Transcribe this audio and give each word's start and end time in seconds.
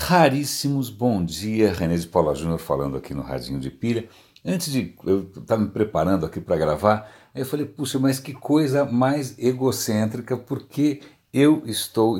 Raríssimos 0.00 0.90
bom 0.90 1.24
dia, 1.24 1.72
René 1.72 1.96
de 1.96 2.06
Paula 2.06 2.32
Júnior 2.32 2.60
falando 2.60 2.96
aqui 2.96 3.12
no 3.12 3.20
Radinho 3.20 3.58
de 3.58 3.68
Pilha. 3.68 4.08
Antes 4.46 4.72
de 4.72 4.94
eu 5.04 5.28
estar 5.36 5.58
me 5.58 5.68
preparando 5.68 6.24
aqui 6.24 6.40
para 6.40 6.56
gravar, 6.56 7.10
eu 7.34 7.44
falei, 7.44 7.66
puxa, 7.66 7.98
mas 7.98 8.20
que 8.20 8.32
coisa 8.32 8.84
mais 8.84 9.36
egocêntrica, 9.36 10.36
porque 10.36 11.00
eu 11.32 11.64
estou 11.66 12.16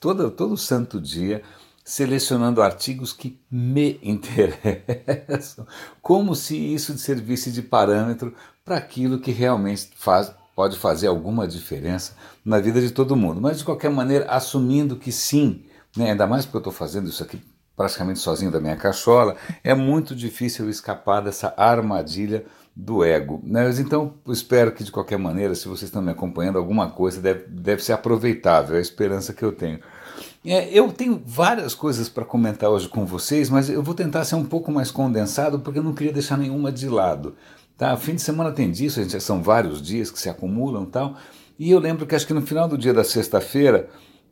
todo, 0.00 0.30
todo 0.30 0.56
santo 0.56 0.98
dia 0.98 1.42
selecionando 1.84 2.62
artigos 2.62 3.12
que 3.12 3.38
me 3.50 4.00
interessam, 4.02 5.66
como 6.00 6.34
se 6.34 6.56
isso 6.56 6.96
servisse 6.96 7.52
de 7.52 7.60
parâmetro 7.60 8.34
para 8.64 8.78
aquilo 8.78 9.20
que 9.20 9.30
realmente 9.30 9.90
faz, 9.94 10.32
pode 10.56 10.78
fazer 10.78 11.08
alguma 11.08 11.46
diferença 11.46 12.14
na 12.42 12.58
vida 12.58 12.80
de 12.80 12.90
todo 12.90 13.14
mundo. 13.14 13.38
Mas 13.38 13.58
de 13.58 13.64
qualquer 13.64 13.90
maneira, 13.90 14.24
assumindo 14.30 14.96
que 14.96 15.12
sim, 15.12 15.62
né? 15.96 16.10
ainda 16.10 16.26
mais 16.26 16.44
porque 16.44 16.56
eu 16.56 16.60
estou 16.60 16.72
fazendo 16.72 17.08
isso 17.08 17.22
aqui 17.22 17.40
praticamente 17.78 18.18
sozinho 18.18 18.50
da 18.50 18.60
minha 18.60 18.74
cachola, 18.74 19.36
é 19.62 19.72
muito 19.72 20.12
difícil 20.12 20.68
escapar 20.68 21.20
dessa 21.20 21.54
armadilha 21.56 22.44
do 22.74 23.04
ego. 23.04 23.40
Né? 23.44 23.64
Mas 23.64 23.78
então, 23.78 24.14
espero 24.26 24.72
que 24.72 24.82
de 24.82 24.90
qualquer 24.90 25.16
maneira, 25.16 25.54
se 25.54 25.68
vocês 25.68 25.84
estão 25.84 26.02
me 26.02 26.10
acompanhando, 26.10 26.58
alguma 26.58 26.90
coisa 26.90 27.20
deve, 27.20 27.46
deve 27.46 27.82
ser 27.82 27.92
aproveitável, 27.92 28.74
é 28.74 28.78
a 28.78 28.82
esperança 28.82 29.32
que 29.32 29.44
eu 29.44 29.52
tenho. 29.52 29.78
É, 30.44 30.68
eu 30.72 30.92
tenho 30.92 31.22
várias 31.24 31.72
coisas 31.72 32.08
para 32.08 32.24
comentar 32.24 32.68
hoje 32.68 32.88
com 32.88 33.06
vocês, 33.06 33.48
mas 33.48 33.70
eu 33.70 33.82
vou 33.82 33.94
tentar 33.94 34.24
ser 34.24 34.34
um 34.34 34.44
pouco 34.44 34.72
mais 34.72 34.90
condensado 34.90 35.60
porque 35.60 35.78
eu 35.78 35.82
não 35.84 35.94
queria 35.94 36.12
deixar 36.12 36.36
nenhuma 36.36 36.72
de 36.72 36.88
lado. 36.88 37.36
Tá? 37.76 37.96
Fim 37.96 38.16
de 38.16 38.22
semana 38.22 38.50
tem 38.50 38.72
disso, 38.72 39.00
gente, 39.00 39.20
são 39.20 39.40
vários 39.40 39.80
dias 39.80 40.10
que 40.10 40.18
se 40.18 40.28
acumulam 40.28 40.84
tal. 40.84 41.14
E 41.56 41.70
eu 41.70 41.78
lembro 41.78 42.06
que 42.06 42.14
acho 42.14 42.26
que 42.26 42.34
no 42.34 42.42
final 42.42 42.66
do 42.68 42.76
dia 42.76 42.92
da 42.92 43.04
sexta-feira 43.04 43.88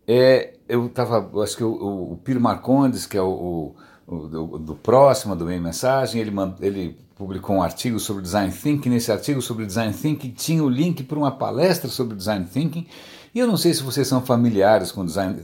é, 0.06 0.54
eu 0.68 0.86
estava, 0.86 1.30
acho 1.42 1.56
que 1.56 1.64
o, 1.64 2.12
o 2.12 2.20
Piro 2.22 2.40
Marcondes, 2.40 3.06
que 3.06 3.16
é 3.16 3.22
o, 3.22 3.74
o, 4.06 4.16
do, 4.28 4.58
do, 4.58 4.74
próximo, 4.74 5.34
do 5.34 5.44
meio 5.44 5.60
mensagem, 5.60 6.20
ele, 6.20 6.32
ele 6.60 6.98
publicou 7.16 7.56
um 7.56 7.62
artigo 7.62 7.98
sobre 7.98 8.22
design 8.22 8.52
thinking. 8.52 8.90
Nesse 8.90 9.10
artigo 9.10 9.42
sobre 9.42 9.66
design 9.66 9.92
thinking 9.92 10.30
tinha 10.30 10.62
o 10.62 10.68
link 10.68 11.02
para 11.02 11.18
uma 11.18 11.32
palestra 11.32 11.90
sobre 11.90 12.16
design 12.16 12.46
thinking. 12.46 12.86
E 13.34 13.38
eu 13.38 13.46
não 13.46 13.56
sei 13.56 13.74
se 13.74 13.82
vocês 13.82 14.06
são 14.06 14.22
familiares 14.22 14.92
com 14.92 15.04
design, 15.04 15.42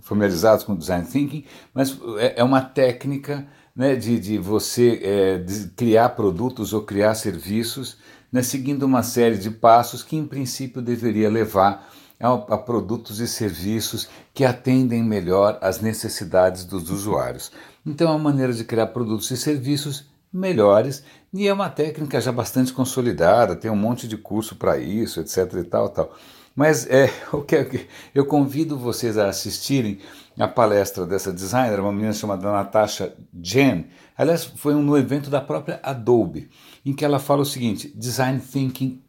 familiarizados 0.00 0.64
com 0.64 0.74
design 0.74 1.06
thinking, 1.06 1.44
mas 1.72 1.96
é, 2.18 2.40
é 2.40 2.44
uma 2.44 2.60
técnica 2.60 3.46
né, 3.74 3.94
de, 3.94 4.18
de 4.18 4.36
você 4.36 5.00
é, 5.02 5.38
de 5.38 5.68
criar 5.68 6.10
produtos 6.10 6.72
ou 6.72 6.82
criar 6.82 7.14
serviços, 7.14 7.96
né, 8.30 8.42
seguindo 8.42 8.82
uma 8.82 9.02
série 9.02 9.38
de 9.38 9.50
passos 9.50 10.02
que 10.02 10.16
em 10.16 10.26
princípio 10.26 10.82
deveria 10.82 11.30
levar 11.30 11.88
a, 12.22 12.56
produtos 12.56 13.18
e 13.18 13.26
serviços 13.26 14.08
que 14.32 14.44
atendem 14.44 15.02
melhor 15.02 15.58
às 15.60 15.80
necessidades 15.80 16.64
dos 16.64 16.88
usuários. 16.88 17.50
Então, 17.84 18.08
é 18.08 18.10
uma 18.12 18.30
maneira 18.30 18.52
de 18.52 18.64
criar 18.64 18.86
produtos 18.88 19.30
e 19.32 19.36
serviços 19.36 20.06
melhores 20.32 21.02
e 21.34 21.48
é 21.48 21.52
uma 21.52 21.68
técnica 21.68 22.20
já 22.20 22.30
bastante 22.30 22.72
consolidada, 22.72 23.56
tem 23.56 23.70
um 23.70 23.76
monte 23.76 24.06
de 24.06 24.16
curso 24.16 24.54
para 24.54 24.78
isso, 24.78 25.20
etc 25.20 25.52
e 25.54 25.64
tal, 25.64 25.88
tal. 25.88 26.14
Mas 26.54 26.86
é, 26.88 27.10
o 27.32 27.42
que 27.42 27.88
eu 28.14 28.24
convido 28.24 28.78
vocês 28.78 29.18
a 29.18 29.28
assistirem 29.28 29.98
a 30.38 30.46
palestra 30.46 31.04
dessa 31.04 31.32
designer, 31.32 31.80
uma 31.80 31.92
menina 31.92 32.12
chamada 32.12 32.50
Natasha 32.50 33.14
Jen. 33.42 33.86
Aliás, 34.16 34.44
foi 34.44 34.74
um, 34.74 34.82
no 34.82 34.96
evento 34.96 35.28
da 35.28 35.40
própria 35.40 35.80
Adobe, 35.82 36.48
em 36.86 36.92
que 36.94 37.04
ela 37.04 37.18
fala 37.18 37.42
o 37.42 37.46
seguinte: 37.46 37.92
design 37.94 38.40
thinking 38.40 39.02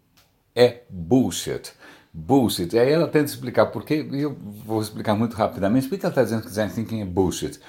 é 0.55 0.81
bullshit 0.89 1.73
bullshit. 2.13 2.75
E 2.75 2.79
aí 2.79 2.91
ela 2.91 3.07
tenta 3.07 3.25
explicar 3.25 3.67
por 3.67 3.83
quê, 3.83 4.07
e 4.11 4.21
eu 4.21 4.37
vou 4.65 4.81
explicar 4.81 5.15
muito 5.15 5.35
rapidamente, 5.35 5.87
por 5.87 5.97
que 5.97 6.05
ela 6.05 6.11
está 6.11 6.23
dizendo 6.23 6.43
que 6.43 6.49
design 6.49 6.71
thinking 6.71 7.01
é 7.01 7.05
bullshit? 7.05 7.59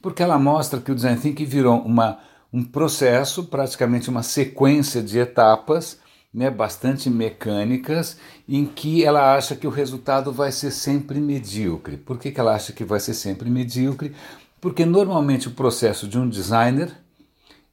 Porque 0.00 0.22
ela 0.22 0.38
mostra 0.38 0.80
que 0.80 0.90
o 0.90 0.94
design 0.94 1.20
thinking 1.20 1.44
virou 1.44 1.80
uma, 1.80 2.18
um 2.52 2.64
processo, 2.64 3.44
praticamente 3.44 4.08
uma 4.08 4.22
sequência 4.22 5.02
de 5.02 5.18
etapas, 5.18 5.98
né, 6.32 6.48
bastante 6.48 7.10
mecânicas, 7.10 8.16
em 8.48 8.64
que 8.64 9.04
ela 9.04 9.34
acha 9.36 9.54
que 9.54 9.66
o 9.66 9.70
resultado 9.70 10.32
vai 10.32 10.50
ser 10.52 10.70
sempre 10.70 11.20
medíocre. 11.20 11.96
Por 11.96 12.18
que, 12.18 12.30
que 12.30 12.40
ela 12.40 12.54
acha 12.54 12.72
que 12.72 12.84
vai 12.84 13.00
ser 13.00 13.14
sempre 13.14 13.50
medíocre? 13.50 14.14
Porque 14.60 14.86
normalmente 14.86 15.48
o 15.48 15.52
processo 15.52 16.06
de 16.06 16.18
um 16.18 16.28
designer 16.28 16.92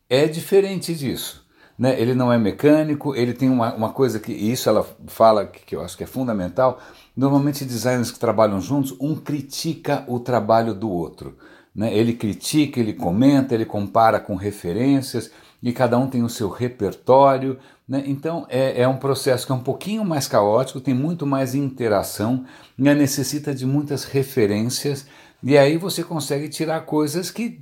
é 0.09 0.25
diferente 0.27 0.95
disso 0.95 1.46
né? 1.77 1.99
ele 1.99 2.15
não 2.15 2.33
é 2.33 2.37
mecânico, 2.37 3.15
ele 3.15 3.33
tem 3.33 3.49
uma, 3.49 3.73
uma 3.73 3.89
coisa 3.89 4.19
que, 4.19 4.31
e 4.31 4.51
isso 4.51 4.67
ela 4.67 4.85
fala 5.05 5.45
que, 5.45 5.63
que 5.65 5.75
eu 5.75 5.81
acho 5.81 5.95
que 5.95 6.03
é 6.03 6.07
fundamental, 6.07 6.79
normalmente 7.15 7.63
designers 7.63 8.09
que 8.09 8.19
trabalham 8.19 8.59
juntos, 8.59 8.95
um 8.99 9.15
critica 9.15 10.03
o 10.07 10.19
trabalho 10.19 10.73
do 10.73 10.89
outro. 10.89 11.37
Né? 11.75 11.93
Ele 11.93 12.13
critica, 12.13 12.79
ele 12.79 12.93
comenta, 12.93 13.53
ele 13.53 13.65
compara 13.65 14.19
com 14.19 14.35
referências, 14.35 15.29
e 15.61 15.71
cada 15.71 15.97
um 15.97 16.07
tem 16.07 16.23
o 16.23 16.29
seu 16.29 16.49
repertório. 16.49 17.57
Né? 17.87 18.03
Então 18.05 18.45
é, 18.49 18.81
é 18.81 18.87
um 18.87 18.97
processo 18.97 19.45
que 19.45 19.51
é 19.51 19.55
um 19.55 19.63
pouquinho 19.63 20.03
mais 20.03 20.27
caótico, 20.27 20.81
tem 20.81 20.93
muito 20.93 21.25
mais 21.25 21.53
interação, 21.53 22.43
né? 22.75 22.95
necessita 22.95 23.53
de 23.53 23.65
muitas 23.65 24.03
referências, 24.03 25.05
e 25.43 25.55
aí 25.55 25.77
você 25.77 26.03
consegue 26.03 26.49
tirar 26.49 26.81
coisas 26.81 27.29
que, 27.29 27.61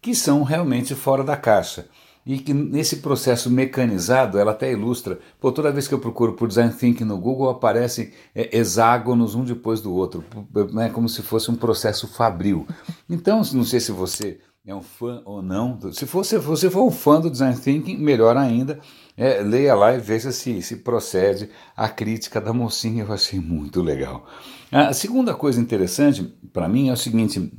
que 0.00 0.14
são 0.14 0.44
realmente 0.44 0.94
fora 0.94 1.24
da 1.24 1.36
caixa 1.36 1.88
e 2.26 2.38
que 2.38 2.52
nesse 2.52 2.96
processo 2.96 3.48
mecanizado, 3.48 4.36
ela 4.36 4.50
até 4.50 4.72
ilustra, 4.72 5.20
pô, 5.40 5.52
toda 5.52 5.70
vez 5.70 5.86
que 5.86 5.94
eu 5.94 6.00
procuro 6.00 6.32
por 6.32 6.48
design 6.48 6.74
thinking 6.74 7.04
no 7.04 7.16
Google, 7.16 7.48
aparecem 7.48 8.10
é, 8.34 8.58
hexágonos 8.58 9.36
um 9.36 9.44
depois 9.44 9.80
do 9.80 9.94
outro, 9.94 10.24
né, 10.72 10.88
como 10.88 11.08
se 11.08 11.22
fosse 11.22 11.52
um 11.52 11.54
processo 11.54 12.08
fabril. 12.08 12.66
Então, 13.08 13.42
não 13.54 13.62
sei 13.62 13.78
se 13.78 13.92
você 13.92 14.40
é 14.66 14.74
um 14.74 14.82
fã 14.82 15.22
ou 15.24 15.40
não, 15.40 15.78
se 15.92 16.04
você, 16.04 16.36
você 16.38 16.68
for 16.68 16.82
um 16.82 16.90
fã 16.90 17.20
do 17.20 17.30
design 17.30 17.56
thinking, 17.56 17.96
melhor 17.96 18.36
ainda, 18.36 18.80
é, 19.16 19.40
leia 19.40 19.76
lá 19.76 19.94
e 19.94 20.00
veja 20.00 20.32
se, 20.32 20.60
se 20.60 20.76
procede 20.78 21.48
a 21.76 21.88
crítica 21.88 22.40
da 22.40 22.52
mocinha, 22.52 23.04
eu 23.04 23.12
achei 23.12 23.38
muito 23.38 23.80
legal. 23.80 24.26
A 24.72 24.92
segunda 24.92 25.32
coisa 25.32 25.60
interessante 25.60 26.24
para 26.52 26.68
mim 26.68 26.88
é 26.88 26.92
o 26.92 26.96
seguinte, 26.96 27.52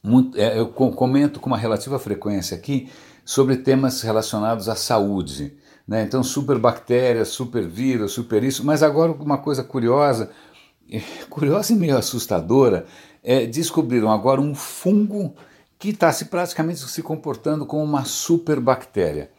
muito, 0.00 0.38
é, 0.38 0.56
eu 0.56 0.68
comento 0.68 1.40
com 1.40 1.48
uma 1.48 1.58
relativa 1.58 1.98
frequência 1.98 2.56
aqui, 2.56 2.88
sobre 3.28 3.58
temas 3.58 4.00
relacionados 4.00 4.70
à 4.70 4.74
saúde. 4.74 5.52
Né? 5.86 6.02
Então, 6.02 6.22
superbactérias, 6.22 7.28
supervírus, 7.28 8.12
super 8.12 8.42
isso. 8.42 8.64
Mas 8.64 8.82
agora, 8.82 9.12
uma 9.12 9.36
coisa 9.36 9.62
curiosa, 9.62 10.30
curiosa 11.28 11.74
e 11.74 11.76
meio 11.76 11.98
assustadora, 11.98 12.86
é 13.22 13.44
descobriram 13.44 14.10
agora 14.10 14.40
um 14.40 14.54
fungo 14.54 15.34
que 15.78 15.90
está 15.90 16.10
se 16.10 16.24
praticamente 16.24 16.80
se 16.80 17.02
comportando 17.02 17.66
como 17.66 17.84
uma 17.84 18.06
superbactéria. 18.06 19.30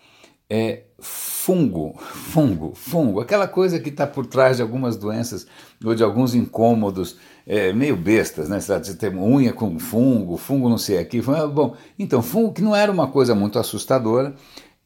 É 0.50 0.84
fungo, 1.02 1.96
fungo, 1.98 2.74
fungo, 2.76 3.22
aquela 3.22 3.48
coisa 3.48 3.80
que 3.80 3.90
está 3.90 4.06
por 4.06 4.26
trás 4.26 4.58
de 4.58 4.62
algumas 4.62 4.98
doenças 4.98 5.48
ou 5.84 5.96
de 5.96 6.04
alguns 6.04 6.36
incômodos 6.36 7.18
é, 7.48 7.74
meio 7.74 7.96
bestas, 7.98 8.48
né? 8.48 8.60
Você 8.60 8.94
tem 8.96 9.10
unha 9.18 9.52
com 9.52 9.80
fungo, 9.80 10.38
fungo 10.38 10.70
não 10.70 10.78
sei 10.78 11.00
aqui. 11.00 11.22
Bom, 11.22 11.76
então, 11.98 12.22
fungo 12.22 12.54
que 12.54 12.62
não 12.62 12.76
era 12.76 12.92
uma 12.92 13.08
coisa 13.08 13.34
muito 13.34 13.58
assustadora. 13.58 14.36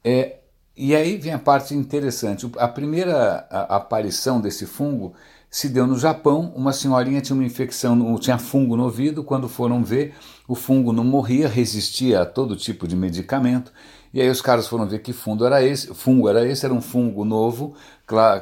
É, 0.01 0.37
e 0.75 0.95
aí 0.95 1.17
vem 1.17 1.33
a 1.33 1.39
parte 1.39 1.75
interessante. 1.75 2.49
A 2.57 2.67
primeira 2.67 3.45
a, 3.49 3.73
a 3.73 3.75
aparição 3.75 4.39
desse 4.39 4.65
fungo 4.65 5.13
se 5.49 5.67
deu 5.67 5.85
no 5.85 5.99
Japão. 5.99 6.53
Uma 6.55 6.71
senhorinha 6.71 7.19
tinha 7.19 7.35
uma 7.35 7.45
infecção, 7.45 8.17
tinha 8.17 8.37
fungo 8.37 8.77
no 8.77 8.83
ouvido. 8.83 9.23
Quando 9.25 9.49
foram 9.49 9.83
ver, 9.83 10.15
o 10.47 10.55
fungo 10.55 10.93
não 10.93 11.03
morria, 11.03 11.49
resistia 11.49 12.21
a 12.21 12.25
todo 12.25 12.55
tipo 12.55 12.87
de 12.87 12.95
medicamento. 12.95 13.73
E 14.13 14.21
aí 14.21 14.29
os 14.29 14.41
caras 14.41 14.67
foram 14.67 14.87
ver 14.87 14.99
que 14.99 15.11
fungo 15.11 15.45
era 15.45 15.63
esse. 15.63 15.93
Fungo 15.93 16.29
era 16.29 16.47
esse, 16.47 16.65
era 16.65 16.73
um 16.73 16.81
fungo 16.81 17.25
novo. 17.25 17.75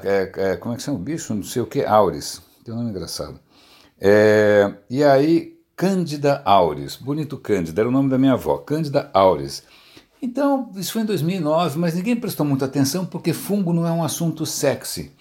É, 0.04 0.32
é, 0.36 0.58
como 0.58 0.74
é 0.74 0.78
que 0.78 0.84
chama 0.84 0.98
o 0.98 1.02
bicho? 1.02 1.34
Não 1.34 1.44
sei 1.44 1.62
o 1.62 1.66
que, 1.66 1.86
auris. 1.86 2.42
Tem 2.64 2.74
um 2.74 2.78
nome 2.78 2.90
engraçado. 2.90 3.40
É, 4.00 4.74
e 4.90 5.04
aí, 5.04 5.58
Cândida 5.76 6.42
Auris, 6.44 6.96
bonito 6.96 7.38
Cândida, 7.38 7.82
era 7.82 7.90
o 7.90 7.92
nome 7.92 8.10
da 8.10 8.18
minha 8.18 8.34
avó, 8.34 8.58
Cândida 8.58 9.10
Auris. 9.14 9.64
Então, 10.22 10.72
isso 10.76 10.94
foi 10.94 11.02
em 11.02 11.06
2009, 11.06 11.80
mas 11.80 11.96
ninguém 11.96 12.16
prestou 12.16 12.46
muita 12.46 12.66
atenção 12.66 13.06
porque 13.06 13.34
fungo 13.34 13.74
não 13.74 13.88
é 13.88 13.92
um 13.92 14.04
assunto 14.04 14.46
sexy. 14.46 15.12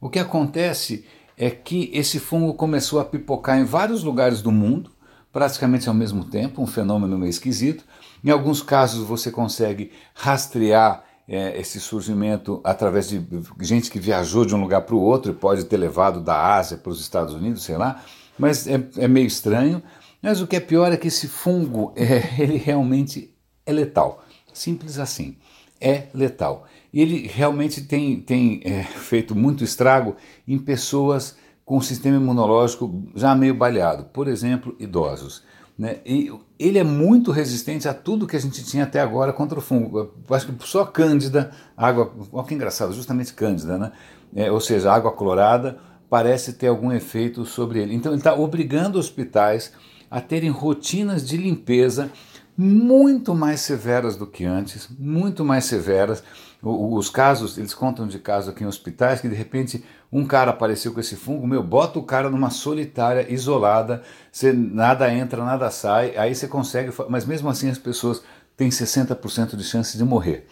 O 0.00 0.08
que 0.08 0.18
acontece 0.18 1.04
é 1.36 1.50
que 1.50 1.90
esse 1.92 2.18
fungo 2.18 2.54
começou 2.54 2.98
a 2.98 3.04
pipocar 3.04 3.58
em 3.58 3.64
vários 3.64 4.02
lugares 4.02 4.42
do 4.42 4.50
mundo, 4.50 4.90
praticamente 5.32 5.88
ao 5.88 5.94
mesmo 5.94 6.24
tempo, 6.24 6.60
um 6.60 6.66
fenômeno 6.66 7.16
meio 7.16 7.30
esquisito. 7.30 7.84
Em 8.22 8.30
alguns 8.30 8.62
casos 8.62 9.06
você 9.06 9.30
consegue 9.30 9.92
rastrear 10.14 11.04
é, 11.28 11.58
esse 11.60 11.80
surgimento 11.80 12.60
através 12.64 13.08
de 13.08 13.24
gente 13.60 13.90
que 13.90 14.00
viajou 14.00 14.44
de 14.44 14.54
um 14.54 14.60
lugar 14.60 14.82
para 14.82 14.94
o 14.94 15.00
outro 15.00 15.30
e 15.30 15.34
pode 15.34 15.64
ter 15.64 15.76
levado 15.76 16.20
da 16.20 16.54
Ásia 16.56 16.76
para 16.76 16.90
os 16.90 17.00
Estados 17.00 17.34
Unidos, 17.34 17.62
sei 17.62 17.76
lá 17.76 18.02
mas 18.40 18.66
é, 18.66 18.82
é 18.96 19.06
meio 19.06 19.26
estranho. 19.26 19.82
Mas 20.22 20.40
o 20.40 20.46
que 20.46 20.56
é 20.56 20.60
pior 20.60 20.90
é 20.90 20.96
que 20.96 21.08
esse 21.08 21.28
fungo, 21.28 21.92
é, 21.96 22.42
ele 22.42 22.56
realmente 22.56 23.34
é 23.66 23.72
letal. 23.72 24.24
Simples 24.52 24.98
assim. 24.98 25.36
É 25.78 26.06
letal. 26.14 26.66
E 26.92 27.00
ele 27.00 27.26
realmente 27.26 27.82
tem, 27.82 28.20
tem 28.20 28.60
é, 28.64 28.82
feito 28.82 29.34
muito 29.34 29.62
estrago 29.62 30.16
em 30.48 30.58
pessoas 30.58 31.36
com 31.64 31.76
o 31.76 31.82
sistema 31.82 32.16
imunológico 32.16 33.04
já 33.14 33.34
meio 33.34 33.54
baleado. 33.54 34.04
Por 34.04 34.26
exemplo, 34.26 34.74
idosos. 34.78 35.44
Né? 35.80 35.96
E 36.04 36.30
ele 36.58 36.78
é 36.78 36.84
muito 36.84 37.30
resistente 37.30 37.88
a 37.88 37.94
tudo 37.94 38.26
que 38.26 38.36
a 38.36 38.38
gente 38.38 38.62
tinha 38.62 38.84
até 38.84 39.00
agora 39.00 39.32
contra 39.32 39.58
o 39.58 39.62
fungo. 39.62 40.12
Eu 40.28 40.36
acho 40.36 40.46
que 40.46 40.68
só 40.68 40.84
cândida, 40.84 41.52
água, 41.74 42.12
olha 42.30 42.46
que 42.46 42.52
engraçado, 42.54 42.92
justamente 42.92 43.32
cândida, 43.32 43.78
né? 43.78 43.92
É, 44.36 44.52
ou 44.52 44.60
seja, 44.60 44.92
água 44.92 45.10
clorada, 45.10 45.78
parece 46.10 46.52
ter 46.52 46.66
algum 46.66 46.92
efeito 46.92 47.46
sobre 47.46 47.80
ele. 47.80 47.94
Então 47.94 48.12
ele 48.12 48.20
está 48.20 48.34
obrigando 48.34 48.98
hospitais 48.98 49.72
a 50.10 50.20
terem 50.20 50.50
rotinas 50.50 51.26
de 51.26 51.38
limpeza 51.38 52.10
muito 52.54 53.34
mais 53.34 53.62
severas 53.62 54.16
do 54.16 54.26
que 54.26 54.44
antes, 54.44 54.86
muito 54.98 55.46
mais 55.46 55.64
severas. 55.64 56.22
Os 56.62 57.08
casos, 57.08 57.56
eles 57.56 57.72
contam 57.72 58.06
de 58.06 58.18
casos 58.18 58.50
aqui 58.50 58.64
em 58.64 58.66
hospitais 58.66 59.22
que 59.22 59.30
de 59.30 59.34
repente 59.34 59.82
um 60.12 60.24
cara 60.24 60.50
apareceu 60.50 60.92
com 60.92 61.00
esse 61.00 61.14
fungo, 61.14 61.46
meu, 61.46 61.62
bota 61.62 61.98
o 61.98 62.02
cara 62.02 62.28
numa 62.28 62.50
solitária, 62.50 63.32
isolada, 63.32 64.02
você, 64.32 64.52
nada 64.52 65.12
entra, 65.12 65.44
nada 65.44 65.70
sai, 65.70 66.16
aí 66.16 66.34
você 66.34 66.48
consegue, 66.48 66.92
mas 67.08 67.24
mesmo 67.24 67.48
assim 67.48 67.70
as 67.70 67.78
pessoas 67.78 68.22
têm 68.56 68.68
60% 68.68 69.56
de 69.56 69.62
chance 69.62 69.96
de 69.96 70.04
morrer. 70.04 70.46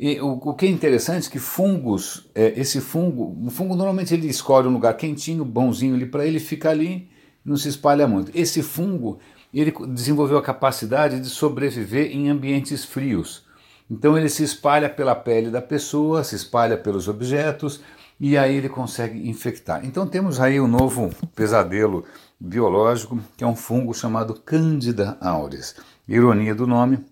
E 0.00 0.18
o, 0.20 0.32
o, 0.32 0.54
que 0.54 0.66
é 0.66 0.70
interessante 0.70 1.28
é 1.28 1.30
que 1.30 1.38
fungos, 1.38 2.28
é, 2.34 2.58
esse 2.58 2.80
fungo, 2.80 3.36
o 3.46 3.50
fungo 3.50 3.76
normalmente 3.76 4.14
ele 4.14 4.26
escolhe 4.26 4.66
um 4.66 4.72
lugar 4.72 4.96
quentinho, 4.96 5.44
bonzinho 5.44 5.94
ali 5.94 6.06
para 6.06 6.26
ele 6.26 6.40
ficar 6.40 6.70
ali, 6.70 7.08
não 7.44 7.56
se 7.56 7.68
espalha 7.68 8.08
muito. 8.08 8.32
Esse 8.34 8.62
fungo, 8.62 9.18
ele 9.52 9.72
desenvolveu 9.88 10.38
a 10.38 10.42
capacidade 10.42 11.20
de 11.20 11.28
sobreviver 11.28 12.10
em 12.16 12.30
ambientes 12.30 12.84
frios. 12.84 13.44
Então 13.90 14.16
ele 14.16 14.28
se 14.30 14.42
espalha 14.42 14.88
pela 14.88 15.14
pele 15.14 15.50
da 15.50 15.60
pessoa, 15.60 16.24
se 16.24 16.34
espalha 16.34 16.78
pelos 16.78 17.08
objetos 17.08 17.80
e 18.22 18.38
aí 18.38 18.54
ele 18.54 18.68
consegue 18.68 19.28
infectar. 19.28 19.84
Então 19.84 20.06
temos 20.06 20.38
aí 20.38 20.60
um 20.60 20.68
novo 20.68 21.10
pesadelo 21.34 22.04
biológico, 22.38 23.18
que 23.36 23.42
é 23.42 23.46
um 23.46 23.56
fungo 23.56 23.92
chamado 23.92 24.34
Candida 24.34 25.18
auris. 25.20 25.74
Ironia 26.06 26.54
do 26.54 26.64
nome, 26.64 27.04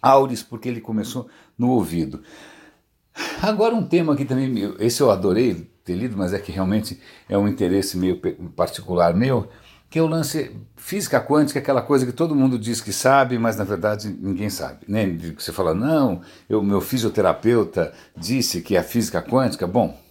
auris 0.00 0.42
porque 0.42 0.66
ele 0.66 0.80
começou 0.80 1.28
no 1.58 1.68
ouvido. 1.68 2.22
Agora 3.42 3.74
um 3.74 3.86
tema 3.86 4.16
que 4.16 4.24
também, 4.24 4.74
esse 4.78 5.02
eu 5.02 5.10
adorei 5.10 5.70
ter 5.84 5.94
lido, 5.94 6.16
mas 6.16 6.32
é 6.32 6.38
que 6.38 6.50
realmente 6.50 6.98
é 7.28 7.36
um 7.36 7.46
interesse 7.46 7.98
meio 7.98 8.18
particular 8.56 9.12
meu, 9.12 9.50
que 9.90 9.98
é 9.98 10.02
o 10.02 10.06
lance 10.06 10.56
física 10.76 11.20
quântica, 11.20 11.58
aquela 11.58 11.82
coisa 11.82 12.06
que 12.06 12.12
todo 12.12 12.34
mundo 12.34 12.58
diz 12.58 12.80
que 12.80 12.92
sabe, 12.92 13.38
mas 13.38 13.58
na 13.58 13.64
verdade 13.64 14.08
ninguém 14.18 14.48
sabe. 14.48 14.78
Né? 14.88 15.14
Você 15.38 15.52
fala, 15.52 15.74
não, 15.74 16.22
eu, 16.48 16.62
meu 16.62 16.80
fisioterapeuta 16.80 17.92
disse 18.16 18.62
que 18.62 18.76
é 18.76 18.78
a 18.78 18.82
física 18.82 19.20
quântica. 19.20 19.66
Bom, 19.66 20.07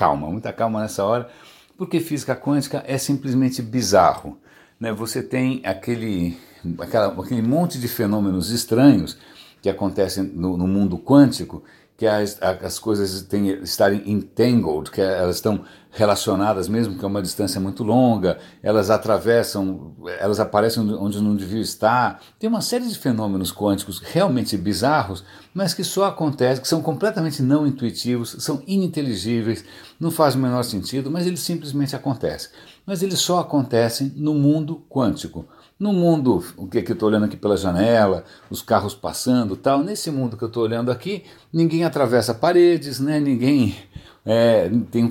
calma, 0.00 0.30
muita 0.30 0.50
calma 0.50 0.80
nessa 0.80 1.04
hora, 1.04 1.28
porque 1.76 2.00
física 2.00 2.34
quântica 2.34 2.82
é 2.86 2.96
simplesmente 2.96 3.60
bizarro. 3.60 4.38
Né? 4.80 4.90
Você 4.94 5.22
tem 5.22 5.60
aquele, 5.62 6.38
aquela, 6.78 7.08
aquele 7.08 7.42
monte 7.42 7.78
de 7.78 7.86
fenômenos 7.86 8.50
estranhos 8.50 9.18
que 9.60 9.68
acontecem 9.68 10.24
no, 10.24 10.56
no 10.56 10.66
mundo 10.66 10.98
quântico 10.98 11.62
que 11.98 12.06
as, 12.06 12.40
as 12.40 12.78
coisas 12.78 13.20
têm, 13.24 13.48
estarem 13.62 14.02
entangled, 14.10 14.90
que 14.90 15.02
elas 15.02 15.36
estão 15.36 15.64
relacionadas 15.92 16.68
mesmo 16.68 16.96
que 16.96 17.04
é 17.04 17.08
uma 17.08 17.20
distância 17.20 17.60
muito 17.60 17.82
longa, 17.82 18.38
elas 18.62 18.90
atravessam, 18.90 19.94
elas 20.18 20.38
aparecem 20.38 20.82
onde 20.94 21.20
não 21.20 21.34
deviam 21.34 21.60
estar. 21.60 22.20
Tem 22.38 22.48
uma 22.48 22.60
série 22.60 22.86
de 22.86 22.96
fenômenos 22.96 23.52
quânticos 23.52 23.98
realmente 23.98 24.56
bizarros, 24.56 25.24
mas 25.52 25.74
que 25.74 25.82
só 25.82 26.04
acontecem, 26.04 26.62
que 26.62 26.68
são 26.68 26.80
completamente 26.80 27.42
não 27.42 27.66
intuitivos, 27.66 28.36
são 28.38 28.62
ininteligíveis, 28.66 29.64
não 29.98 30.10
faz 30.10 30.34
o 30.34 30.38
menor 30.38 30.62
sentido, 30.62 31.10
mas 31.10 31.26
eles 31.26 31.40
simplesmente 31.40 31.96
acontecem. 31.96 32.50
Mas 32.86 33.02
eles 33.02 33.18
só 33.18 33.40
acontecem 33.40 34.12
no 34.16 34.34
mundo 34.34 34.82
quântico. 34.88 35.46
No 35.78 35.92
mundo, 35.92 36.44
o 36.56 36.66
que, 36.66 36.82
que 36.82 36.92
eu 36.92 36.94
estou 36.94 37.08
olhando 37.08 37.24
aqui 37.24 37.36
pela 37.36 37.56
janela, 37.56 38.22
os 38.50 38.60
carros 38.60 38.94
passando 38.94 39.56
tal, 39.56 39.82
nesse 39.82 40.10
mundo 40.10 40.36
que 40.36 40.44
eu 40.44 40.48
estou 40.48 40.62
olhando 40.62 40.90
aqui, 40.90 41.24
ninguém 41.50 41.84
atravessa 41.84 42.34
paredes, 42.34 43.00
né? 43.00 43.18
ninguém 43.18 43.74
é, 44.32 44.70
tem 44.92 45.04
um 45.04 45.10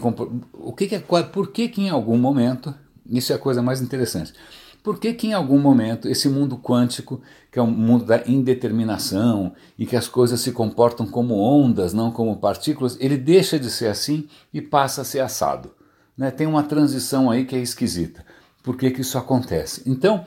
o 0.53 0.71
que, 0.71 0.87
que 0.87 0.95
é, 0.95 0.99
Por 0.99 1.51
que, 1.51 1.67
que 1.67 1.81
em 1.81 1.89
algum 1.89 2.17
momento, 2.17 2.73
isso 3.05 3.33
é 3.33 3.35
a 3.35 3.39
coisa 3.39 3.61
mais 3.61 3.81
interessante, 3.81 4.33
por 4.81 4.97
que, 4.97 5.13
que 5.13 5.27
em 5.27 5.33
algum 5.33 5.59
momento 5.59 6.07
esse 6.07 6.29
mundo 6.29 6.57
quântico, 6.57 7.21
que 7.51 7.59
é 7.59 7.61
um 7.61 7.69
mundo 7.69 8.05
da 8.05 8.23
indeterminação 8.25 9.51
e 9.77 9.85
que 9.85 9.97
as 9.97 10.07
coisas 10.07 10.39
se 10.39 10.53
comportam 10.53 11.05
como 11.05 11.37
ondas, 11.37 11.93
não 11.93 12.11
como 12.11 12.37
partículas, 12.37 12.95
ele 12.97 13.17
deixa 13.17 13.59
de 13.59 13.69
ser 13.69 13.87
assim 13.87 14.25
e 14.53 14.61
passa 14.61 15.01
a 15.01 15.03
ser 15.03 15.19
assado? 15.19 15.71
Né? 16.17 16.31
Tem 16.31 16.47
uma 16.47 16.63
transição 16.63 17.29
aí 17.29 17.43
que 17.43 17.57
é 17.57 17.59
esquisita. 17.59 18.25
Por 18.63 18.77
que, 18.77 18.89
que 18.89 19.01
isso 19.01 19.17
acontece? 19.17 19.83
Então, 19.85 20.23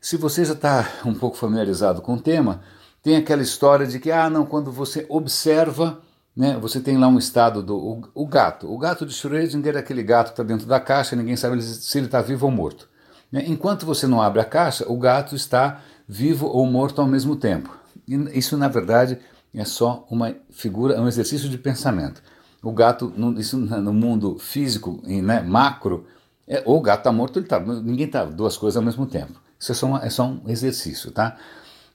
se 0.00 0.16
você 0.16 0.42
já 0.42 0.54
está 0.54 0.90
um 1.04 1.12
pouco 1.12 1.36
familiarizado 1.36 2.00
com 2.00 2.14
o 2.14 2.20
tema, 2.20 2.62
tem 3.02 3.14
aquela 3.16 3.42
história 3.42 3.86
de 3.86 4.00
que, 4.00 4.10
ah, 4.10 4.30
não, 4.30 4.46
quando 4.46 4.72
você 4.72 5.04
observa, 5.10 6.00
né, 6.36 6.56
você 6.58 6.80
tem 6.80 6.96
lá 6.96 7.08
um 7.08 7.18
estado 7.18 7.62
do 7.62 7.76
o, 7.76 8.02
o 8.14 8.26
gato. 8.26 8.72
O 8.72 8.78
gato 8.78 9.04
de 9.04 9.12
Schrödinger 9.12 9.76
é 9.76 9.78
aquele 9.78 10.02
gato 10.02 10.28
que 10.28 10.32
está 10.32 10.42
dentro 10.42 10.66
da 10.66 10.80
caixa, 10.80 11.14
ninguém 11.14 11.36
sabe 11.36 11.60
se 11.62 11.98
ele 11.98 12.06
está 12.06 12.22
vivo 12.22 12.46
ou 12.46 12.52
morto. 12.52 12.88
Né? 13.30 13.44
Enquanto 13.46 13.86
você 13.86 14.06
não 14.06 14.20
abre 14.20 14.40
a 14.40 14.44
caixa, 14.44 14.84
o 14.90 14.96
gato 14.96 15.34
está 15.34 15.80
vivo 16.08 16.46
ou 16.46 16.66
morto 16.66 17.00
ao 17.00 17.06
mesmo 17.06 17.36
tempo. 17.36 17.76
E 18.08 18.14
isso, 18.38 18.56
na 18.56 18.68
verdade, 18.68 19.18
é 19.54 19.64
só 19.64 20.06
uma 20.10 20.34
figura, 20.50 20.94
é 20.94 21.00
um 21.00 21.08
exercício 21.08 21.48
de 21.48 21.58
pensamento. 21.58 22.22
O 22.62 22.72
gato, 22.72 23.12
no, 23.16 23.38
isso 23.38 23.56
no 23.56 23.92
mundo 23.92 24.38
físico, 24.38 25.00
né, 25.04 25.42
macro, 25.42 26.06
é, 26.46 26.62
ou 26.64 26.78
o 26.78 26.80
gato 26.80 27.00
está 27.00 27.12
morto, 27.12 27.38
ele 27.38 27.46
tá, 27.46 27.60
ninguém 27.60 28.06
está 28.06 28.24
duas 28.24 28.56
coisas 28.56 28.76
ao 28.76 28.82
mesmo 28.82 29.06
tempo. 29.06 29.40
Isso 29.58 29.72
é 29.72 29.74
só, 29.74 29.86
uma, 29.86 30.04
é 30.04 30.10
só 30.10 30.24
um 30.26 30.42
exercício, 30.46 31.10
tá? 31.10 31.36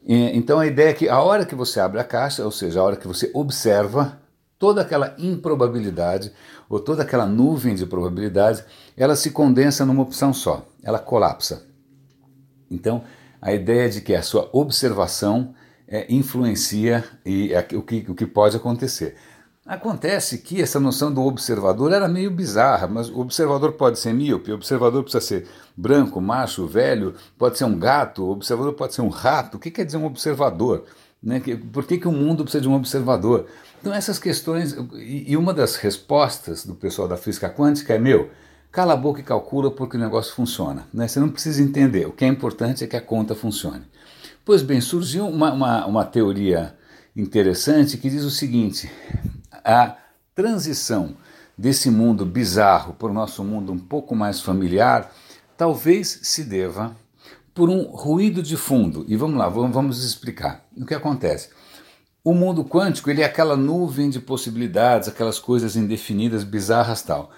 E, 0.06 0.38
então 0.38 0.60
a 0.60 0.68
ideia 0.68 0.90
é 0.90 0.94
que 0.94 1.10
a 1.10 1.22
hora 1.22 1.46
que 1.46 1.56
você 1.56 1.80
abre 1.80 2.00
a 2.00 2.04
caixa, 2.04 2.44
ou 2.44 2.52
seja, 2.52 2.80
a 2.80 2.84
hora 2.84 2.96
que 2.96 3.08
você 3.08 3.32
observa 3.34 4.18
toda 4.60 4.82
aquela 4.82 5.16
improbabilidade 5.18 6.32
ou 6.70 6.80
toda 6.80 7.04
aquela 7.04 7.26
nuvem 7.26 7.76
de 7.76 7.86
probabilidades, 7.86 8.64
ela 8.96 9.16
se 9.16 9.32
condensa 9.32 9.86
numa 9.86 10.04
opção 10.04 10.34
só, 10.34 10.66
ela 10.84 11.00
colapsa. 11.00 11.66
Então, 12.70 13.04
a 13.42 13.54
ideia 13.54 13.90
de 13.90 14.02
que 14.02 14.14
a 14.14 14.22
sua 14.22 14.50
observação 14.52 15.54
é, 15.88 16.06
influencia 16.14 17.04
e 17.26 17.54
é, 17.54 17.66
o, 17.74 17.82
que, 17.82 18.06
o 18.10 18.14
que 18.14 18.26
pode 18.26 18.58
acontecer. 18.58 19.16
Acontece 19.66 20.38
que 20.38 20.62
essa 20.62 20.80
noção 20.80 21.14
do 21.14 21.22
observador 21.22 21.92
era 21.92 22.08
meio 22.08 22.32
bizarra, 22.32 22.88
mas 22.88 23.10
o 23.10 23.20
observador 23.20 23.74
pode 23.74 24.00
ser 24.00 24.14
míope, 24.14 24.52
o 24.52 24.56
observador 24.56 25.04
precisa 25.04 25.20
ser 25.20 25.48
branco, 25.76 26.22
macho, 26.22 26.66
velho, 26.66 27.16
pode 27.38 27.58
ser 27.58 27.66
um 27.66 27.78
gato, 27.78 28.24
o 28.24 28.30
observador 28.30 28.74
pode 28.74 28.94
ser 28.94 29.02
um 29.02 29.10
rato. 29.10 29.58
O 29.58 29.60
que 29.60 29.70
quer 29.70 29.84
dizer 29.84 29.98
um 29.98 30.06
observador? 30.06 30.86
Né? 31.28 31.42
Por 31.74 31.86
que, 31.86 31.98
que 31.98 32.08
o 32.08 32.12
mundo 32.14 32.44
precisa 32.44 32.62
de 32.62 32.70
um 32.70 32.74
observador? 32.74 33.48
Então, 33.82 33.94
essas 33.94 34.18
questões, 34.18 34.74
e 34.94 35.36
uma 35.36 35.54
das 35.54 35.76
respostas 35.76 36.66
do 36.66 36.74
pessoal 36.74 37.06
da 37.06 37.18
física 37.18 37.50
quântica 37.50 37.94
é: 37.94 38.00
meu, 38.00 38.30
cala 38.72 38.94
a 38.94 38.96
boca 38.96 39.20
e 39.20 39.24
calcula 39.24 39.70
porque 39.70 39.98
o 39.98 40.00
negócio 40.00 40.34
funciona. 40.34 40.88
Né? 40.94 41.06
Você 41.06 41.20
não 41.20 41.28
precisa 41.28 41.62
entender, 41.62 42.08
o 42.08 42.14
que 42.14 42.24
é 42.24 42.30
importante 42.30 42.82
é 42.86 42.88
que 42.88 42.96
a 42.96 43.02
conta 43.02 43.36
funcione. 43.36 43.84
Pois 44.46 44.62
bem, 44.62 44.80
surgiu 44.80 45.28
uma, 45.28 45.52
uma, 45.52 45.86
uma 45.86 46.06
teoria 46.06 46.74
interessante 47.14 47.98
que 47.98 48.10
diz 48.10 48.24
o 48.24 48.32
seguinte: 48.32 48.90
a 49.52 49.98
transição 50.34 51.14
desse 51.58 51.90
mundo 51.90 52.26
bizarro 52.26 52.94
para 52.94 53.10
o 53.10 53.14
nosso 53.14 53.44
mundo 53.44 53.74
um 53.74 53.80
pouco 53.80 54.16
mais 54.16 54.40
familiar 54.40 55.14
talvez 55.58 56.22
se 56.24 56.46
deva 56.46 56.96
por 57.58 57.72
um 57.72 57.82
ruído 57.86 58.44
de 58.44 58.56
fundo. 58.56 59.04
E 59.08 59.16
vamos 59.16 59.36
lá, 59.36 59.50
vamos 59.50 60.04
explicar. 60.04 60.64
O 60.78 60.86
que 60.86 60.94
acontece? 60.94 61.50
O 62.24 62.32
mundo 62.32 62.64
quântico 62.64 63.10
ele 63.10 63.24
é 63.24 63.26
aquela 63.26 63.58
nuvem 63.58 64.12
de 64.12 64.20
possibilidades, 64.20 65.10
aquelas 65.10 65.40
coisas 65.40 65.76
indefinidas, 65.76 66.44
bizarras 66.44 67.02
tal. 67.02 67.32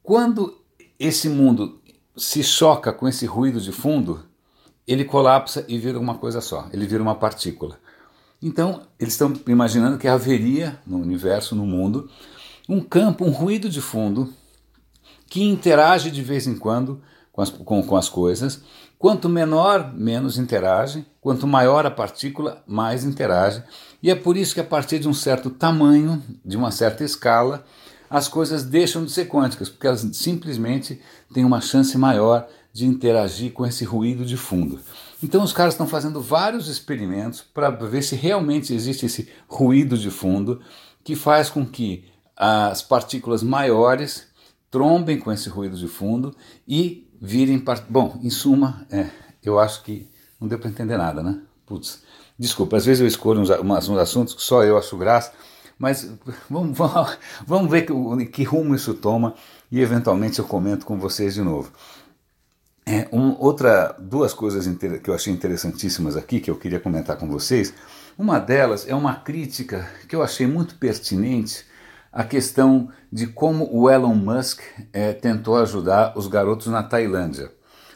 Quando 0.00 0.56
esse 0.96 1.28
mundo 1.28 1.80
se 2.16 2.44
choca 2.44 2.92
com 2.92 3.08
esse 3.08 3.26
ruído 3.26 3.60
de 3.60 3.72
fundo, 3.72 4.24
ele 4.86 5.04
colapsa 5.04 5.64
e 5.66 5.76
vira 5.76 5.98
uma 5.98 6.14
coisa 6.14 6.40
só, 6.40 6.68
ele 6.72 6.86
vira 6.86 7.02
uma 7.02 7.16
partícula. 7.16 7.80
Então, 8.40 8.82
eles 8.96 9.14
estão 9.14 9.32
imaginando 9.48 9.98
que 9.98 10.06
haveria 10.06 10.78
no 10.86 10.98
universo, 10.98 11.56
no 11.56 11.66
mundo, 11.66 12.08
um 12.68 12.80
campo, 12.80 13.24
um 13.24 13.30
ruído 13.32 13.68
de 13.68 13.80
fundo 13.80 14.32
que 15.26 15.42
interage 15.42 16.12
de 16.12 16.22
vez 16.22 16.46
em 16.46 16.56
quando 16.56 17.02
com 17.38 17.42
as, 17.42 17.50
com, 17.50 17.82
com 17.84 17.96
as 17.96 18.08
coisas. 18.08 18.62
Quanto 18.98 19.28
menor, 19.28 19.94
menos 19.94 20.38
interage. 20.38 21.06
Quanto 21.20 21.46
maior 21.46 21.86
a 21.86 21.90
partícula, 21.90 22.64
mais 22.66 23.04
interage. 23.04 23.62
E 24.02 24.10
é 24.10 24.14
por 24.16 24.36
isso 24.36 24.54
que, 24.54 24.60
a 24.60 24.64
partir 24.64 24.98
de 24.98 25.08
um 25.08 25.14
certo 25.14 25.48
tamanho, 25.48 26.20
de 26.44 26.56
uma 26.56 26.72
certa 26.72 27.04
escala, 27.04 27.64
as 28.10 28.26
coisas 28.26 28.64
deixam 28.64 29.04
de 29.04 29.12
ser 29.12 29.28
quânticas, 29.28 29.68
porque 29.68 29.86
elas 29.86 30.00
simplesmente 30.14 31.00
têm 31.32 31.44
uma 31.44 31.60
chance 31.60 31.96
maior 31.96 32.48
de 32.72 32.86
interagir 32.86 33.52
com 33.52 33.64
esse 33.64 33.84
ruído 33.84 34.24
de 34.24 34.36
fundo. 34.36 34.80
Então 35.22 35.44
os 35.44 35.52
caras 35.52 35.74
estão 35.74 35.86
fazendo 35.86 36.20
vários 36.20 36.66
experimentos 36.68 37.40
para 37.40 37.70
ver 37.70 38.02
se 38.02 38.16
realmente 38.16 38.74
existe 38.74 39.06
esse 39.06 39.28
ruído 39.46 39.96
de 39.96 40.10
fundo 40.10 40.60
que 41.04 41.14
faz 41.14 41.50
com 41.50 41.64
que 41.64 42.04
as 42.36 42.82
partículas 42.82 43.42
maiores 43.42 44.28
trombem 44.70 45.18
com 45.18 45.32
esse 45.32 45.48
ruído 45.48 45.76
de 45.76 45.88
fundo 45.88 46.34
e 46.66 47.07
virem. 47.20 47.62
Bom, 47.88 48.18
em 48.22 48.30
suma, 48.30 48.86
é, 48.90 49.08
eu 49.42 49.58
acho 49.58 49.82
que 49.82 50.08
não 50.40 50.48
deu 50.48 50.58
para 50.58 50.70
entender 50.70 50.96
nada, 50.96 51.22
né? 51.22 51.40
Putz, 51.66 52.02
desculpa, 52.38 52.76
às 52.76 52.86
vezes 52.86 53.00
eu 53.00 53.06
escolho 53.06 53.40
uns, 53.40 53.50
uns, 53.50 53.98
assuntos 53.98 54.34
que 54.34 54.42
só 54.42 54.62
eu 54.64 54.78
acho 54.78 54.96
graça, 54.96 55.32
mas 55.78 56.10
vamos, 56.48 56.76
vamos, 56.76 57.18
vamos 57.46 57.70
ver 57.70 57.82
que, 57.82 58.26
que 58.26 58.44
rumo 58.44 58.74
isso 58.74 58.94
toma 58.94 59.34
e 59.70 59.80
eventualmente 59.80 60.38
eu 60.38 60.44
comento 60.44 60.86
com 60.86 60.98
vocês 60.98 61.34
de 61.34 61.42
novo. 61.42 61.70
É, 62.86 63.06
um, 63.12 63.36
outra, 63.38 63.94
duas 63.98 64.32
coisas 64.32 64.66
que 65.02 65.10
eu 65.10 65.14
achei 65.14 65.30
interessantíssimas 65.30 66.16
aqui 66.16 66.40
que 66.40 66.50
eu 66.50 66.56
queria 66.56 66.80
comentar 66.80 67.18
com 67.18 67.28
vocês. 67.28 67.74
Uma 68.16 68.38
delas 68.38 68.88
é 68.88 68.94
uma 68.94 69.14
crítica 69.14 69.86
que 70.08 70.16
eu 70.16 70.22
achei 70.22 70.46
muito 70.46 70.74
pertinente 70.76 71.66
à 72.12 72.24
questão 72.24 72.88
de 73.12 73.26
como 73.26 73.68
o 73.72 73.90
Elon 73.90 74.14
Musk 74.14 74.60
é, 74.92 75.12
tentou 75.12 75.56
ajudar 75.56 76.12
os 76.16 76.26
garotos 76.26 76.66
na 76.68 76.82
Tailândia. 76.82 77.50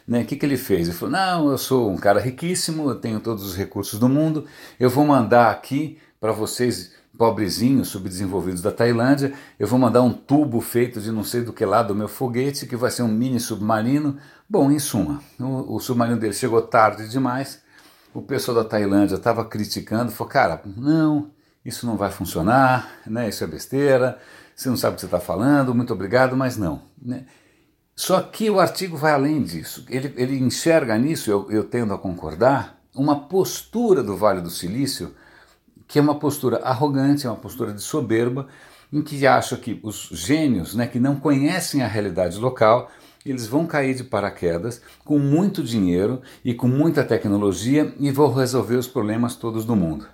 Né? 0.07 0.21
O 0.21 0.25
que, 0.25 0.35
que 0.35 0.45
ele 0.45 0.57
fez? 0.57 0.87
Ele 0.87 0.97
falou: 0.97 1.11
Não, 1.11 1.51
eu 1.51 1.57
sou 1.57 1.89
um 1.89 1.97
cara 1.97 2.19
riquíssimo, 2.19 2.89
eu 2.89 2.95
tenho 2.95 3.19
todos 3.19 3.43
os 3.43 3.55
recursos 3.55 3.99
do 3.99 4.09
mundo, 4.09 4.45
eu 4.79 4.89
vou 4.89 5.05
mandar 5.05 5.49
aqui 5.49 5.97
para 6.19 6.31
vocês 6.31 6.91
pobrezinhos, 7.17 7.89
subdesenvolvidos 7.89 8.61
da 8.61 8.71
Tailândia, 8.71 9.33
eu 9.59 9.67
vou 9.67 9.77
mandar 9.77 10.01
um 10.01 10.11
tubo 10.11 10.59
feito 10.61 10.99
de 10.99 11.11
não 11.11 11.23
sei 11.23 11.41
do 11.41 11.53
que 11.53 11.63
lá 11.63 11.83
do 11.83 11.93
meu 11.93 12.07
foguete, 12.07 12.65
que 12.65 12.75
vai 12.75 12.89
ser 12.89 13.03
um 13.03 13.07
mini 13.07 13.39
submarino. 13.39 14.17
Bom, 14.49 14.71
em 14.71 14.79
suma, 14.79 15.21
o, 15.39 15.75
o 15.75 15.79
submarino 15.79 16.19
dele 16.19 16.33
chegou 16.33 16.61
tarde 16.61 17.07
demais, 17.07 17.61
o 18.13 18.21
pessoal 18.21 18.57
da 18.57 18.63
Tailândia 18.63 19.15
estava 19.15 19.45
criticando, 19.45 20.11
falou, 20.11 20.31
cara, 20.31 20.61
não, 20.65 21.31
isso 21.65 21.85
não 21.85 21.97
vai 21.97 22.11
funcionar, 22.11 22.89
né, 23.05 23.29
isso 23.29 23.43
é 23.43 23.47
besteira, 23.47 24.19
você 24.55 24.69
não 24.69 24.77
sabe 24.77 24.93
o 24.93 24.95
que 24.95 25.01
você 25.01 25.07
está 25.07 25.19
falando, 25.19 25.73
muito 25.73 25.93
obrigado, 25.93 26.35
mas 26.35 26.57
não. 26.57 26.81
Né? 27.01 27.25
Só 27.95 28.21
que 28.21 28.49
o 28.49 28.59
artigo 28.59 28.97
vai 28.97 29.13
além 29.13 29.43
disso, 29.43 29.85
ele, 29.89 30.13
ele 30.17 30.37
enxerga 30.37 30.97
nisso, 30.97 31.29
eu, 31.29 31.51
eu 31.51 31.63
tendo 31.63 31.93
a 31.93 31.97
concordar, 31.97 32.79
uma 32.95 33.27
postura 33.27 34.03
do 34.03 34.15
Vale 34.15 34.41
do 34.41 34.49
Silício 34.49 35.13
que 35.87 35.99
é 35.99 36.01
uma 36.01 36.15
postura 36.15 36.57
arrogante, 36.63 37.27
é 37.27 37.29
uma 37.29 37.35
postura 37.35 37.71
de 37.71 37.81
soberba, 37.81 38.47
em 38.91 39.01
que 39.01 39.27
acha 39.27 39.55
que 39.55 39.79
os 39.83 40.09
gênios, 40.11 40.73
né, 40.73 40.87
que 40.87 40.99
não 40.99 41.15
conhecem 41.15 41.83
a 41.83 41.87
realidade 41.87 42.37
local, 42.39 42.89
eles 43.23 43.45
vão 43.45 43.67
cair 43.67 43.95
de 43.95 44.03
paraquedas 44.03 44.81
com 45.05 45.17
muito 45.17 45.63
dinheiro 45.63 46.21
e 46.43 46.53
com 46.53 46.67
muita 46.67 47.03
tecnologia 47.03 47.93
e 47.99 48.11
vão 48.11 48.33
resolver 48.33 48.75
os 48.75 48.87
problemas 48.87 49.35
todos 49.35 49.65
do 49.65 49.75
mundo. 49.75 50.07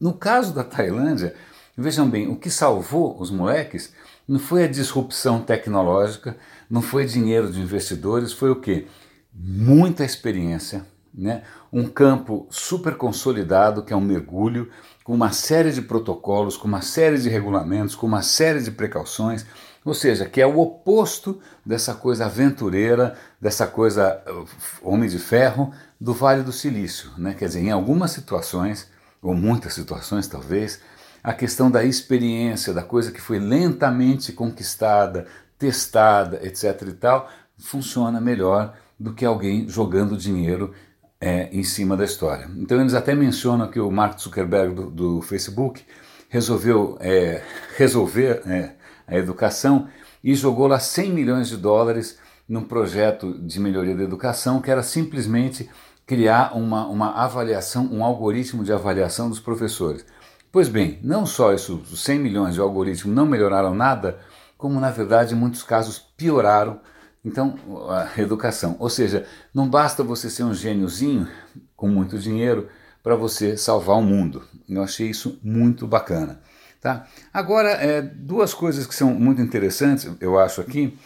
No 0.00 0.12
caso 0.14 0.52
da 0.54 0.62
Tailândia, 0.62 1.34
vejam 1.76 2.08
bem, 2.08 2.28
o 2.28 2.36
que 2.36 2.50
salvou 2.50 3.20
os 3.20 3.30
moleques 3.30 3.92
não 4.28 4.38
foi 4.38 4.64
a 4.64 4.68
disrupção 4.68 5.40
tecnológica, 5.40 6.36
não 6.68 6.82
foi 6.82 7.06
dinheiro 7.06 7.50
de 7.50 7.60
investidores, 7.60 8.32
foi 8.32 8.50
o 8.50 8.56
que? 8.56 8.86
Muita 9.32 10.04
experiência, 10.04 10.84
né? 11.14 11.42
um 11.72 11.86
campo 11.86 12.46
super 12.50 12.96
consolidado 12.96 13.82
que 13.82 13.92
é 13.92 13.96
um 13.96 14.00
mergulho, 14.00 14.70
com 15.04 15.14
uma 15.14 15.30
série 15.30 15.70
de 15.70 15.80
protocolos, 15.80 16.56
com 16.56 16.66
uma 16.66 16.82
série 16.82 17.18
de 17.18 17.28
regulamentos, 17.28 17.94
com 17.94 18.06
uma 18.06 18.22
série 18.22 18.60
de 18.60 18.72
precauções, 18.72 19.46
ou 19.84 19.94
seja, 19.94 20.26
que 20.26 20.40
é 20.40 20.46
o 20.46 20.58
oposto 20.58 21.40
dessa 21.64 21.94
coisa 21.94 22.26
aventureira, 22.26 23.16
dessa 23.40 23.68
coisa 23.68 24.20
uh, 24.26 24.46
homem 24.82 25.08
de 25.08 25.18
ferro 25.20 25.72
do 26.00 26.12
Vale 26.12 26.42
do 26.42 26.50
Silício. 26.50 27.12
Né? 27.16 27.34
Quer 27.38 27.46
dizer, 27.46 27.60
em 27.60 27.70
algumas 27.70 28.10
situações, 28.10 28.90
ou 29.22 29.34
muitas 29.34 29.74
situações 29.74 30.26
talvez, 30.26 30.80
a 31.22 31.32
questão 31.32 31.70
da 31.70 31.84
experiência, 31.84 32.72
da 32.72 32.82
coisa 32.82 33.10
que 33.10 33.20
foi 33.20 33.38
lentamente 33.38 34.32
conquistada, 34.32 35.26
testada, 35.58 36.40
etc. 36.46 36.82
e 36.82 36.92
tal, 36.92 37.28
funciona 37.58 38.20
melhor 38.20 38.74
do 38.98 39.12
que 39.12 39.24
alguém 39.24 39.68
jogando 39.68 40.16
dinheiro 40.16 40.72
é, 41.20 41.48
em 41.50 41.62
cima 41.62 41.96
da 41.96 42.04
história. 42.04 42.48
Então 42.56 42.80
eles 42.80 42.94
até 42.94 43.14
mencionam 43.14 43.68
que 43.68 43.80
o 43.80 43.90
Mark 43.90 44.18
Zuckerberg 44.20 44.74
do, 44.74 44.90
do 44.90 45.22
Facebook 45.22 45.82
resolveu 46.28 46.96
é, 47.00 47.42
resolver 47.76 48.42
é, 48.46 48.72
a 49.06 49.16
educação 49.16 49.88
e 50.22 50.34
jogou 50.34 50.66
lá 50.66 50.78
100 50.78 51.12
milhões 51.12 51.48
de 51.48 51.56
dólares 51.56 52.18
num 52.48 52.62
projeto 52.62 53.36
de 53.38 53.58
melhoria 53.58 53.94
da 53.94 54.02
educação 54.02 54.60
que 54.60 54.70
era 54.70 54.82
simplesmente 54.82 55.68
criar 56.06 56.56
uma, 56.56 56.86
uma 56.86 57.10
avaliação, 57.12 57.88
um 57.92 58.04
algoritmo 58.04 58.62
de 58.62 58.72
avaliação 58.72 59.28
dos 59.28 59.40
professores. 59.40 60.06
Pois 60.52 60.68
bem, 60.68 60.98
não 61.02 61.26
só 61.26 61.52
isso, 61.52 61.82
os 61.90 62.02
100 62.04 62.18
milhões 62.18 62.54
de 62.54 62.60
algoritmo 62.60 63.12
não 63.12 63.26
melhoraram 63.26 63.74
nada, 63.74 64.18
como 64.56 64.80
na 64.80 64.90
verdade 64.90 65.34
em 65.34 65.36
muitos 65.36 65.62
casos 65.62 65.98
pioraram 65.98 66.80
então, 67.26 67.58
a 67.90 68.20
educação. 68.20 68.76
Ou 68.78 68.88
seja, 68.88 69.26
não 69.52 69.68
basta 69.68 70.04
você 70.04 70.30
ser 70.30 70.44
um 70.44 70.54
gêniozinho 70.54 71.28
com 71.74 71.88
muito 71.88 72.16
dinheiro 72.16 72.68
para 73.02 73.16
você 73.16 73.56
salvar 73.56 73.96
o 73.96 74.02
mundo. 74.02 74.44
Eu 74.68 74.80
achei 74.80 75.10
isso 75.10 75.40
muito 75.42 75.88
bacana. 75.88 76.40
Tá? 76.80 77.04
Agora, 77.34 77.70
é, 77.70 78.00
duas 78.00 78.54
coisas 78.54 78.86
que 78.86 78.94
são 78.94 79.12
muito 79.12 79.42
interessantes, 79.42 80.08
eu 80.20 80.38
acho 80.38 80.60
aqui. 80.60 80.96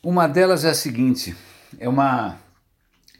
Uma 0.00 0.28
delas 0.28 0.64
é 0.64 0.70
a 0.70 0.74
seguinte: 0.74 1.36
é 1.76 1.88
uma. 1.88 2.36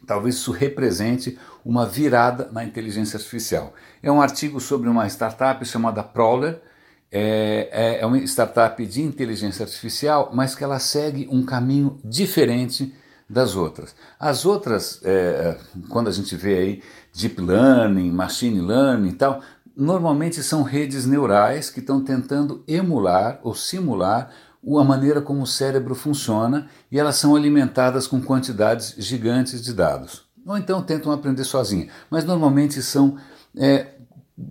Talvez 0.05 0.35
isso 0.35 0.51
represente 0.51 1.37
uma 1.63 1.85
virada 1.85 2.49
na 2.51 2.63
inteligência 2.63 3.17
artificial. 3.17 3.73
É 4.01 4.11
um 4.11 4.21
artigo 4.21 4.59
sobre 4.59 4.89
uma 4.89 5.07
startup 5.07 5.65
chamada 5.65 6.03
Prowler 6.03 6.61
é, 7.11 7.69
é, 7.71 8.01
é 8.01 8.05
uma 8.05 8.17
startup 8.17 8.85
de 8.85 9.01
inteligência 9.01 9.63
artificial, 9.63 10.31
mas 10.33 10.53
que 10.53 10.63
ela 10.63 10.79
segue 10.79 11.27
um 11.31 11.45
caminho 11.45 11.97
diferente 12.03 12.93
das 13.29 13.55
outras. 13.55 13.95
As 14.19 14.45
outras, 14.45 14.99
é, 15.03 15.57
quando 15.89 16.09
a 16.09 16.11
gente 16.11 16.35
vê 16.35 16.57
aí 16.57 16.83
deep 17.13 17.41
learning, 17.41 18.11
machine 18.11 18.59
learning 18.59 19.09
e 19.09 19.13
tal, 19.13 19.41
normalmente 19.75 20.43
são 20.43 20.61
redes 20.61 21.05
neurais 21.05 21.69
que 21.69 21.79
estão 21.79 22.03
tentando 22.03 22.63
emular 22.67 23.39
ou 23.43 23.55
simular 23.55 24.29
a 24.79 24.83
maneira 24.83 25.21
como 25.21 25.43
o 25.43 25.47
cérebro 25.47 25.93
funciona 25.93 26.67
e 26.91 26.99
elas 26.99 27.17
são 27.17 27.35
alimentadas 27.35 28.07
com 28.07 28.21
quantidades 28.21 28.95
gigantes 28.97 29.61
de 29.61 29.73
dados. 29.73 30.23
Ou 30.45 30.57
então 30.57 30.81
tentam 30.81 31.11
aprender 31.11 31.43
sozinha, 31.43 31.87
mas 32.09 32.23
normalmente 32.23 32.81
são 32.81 33.17
é, 33.55 33.87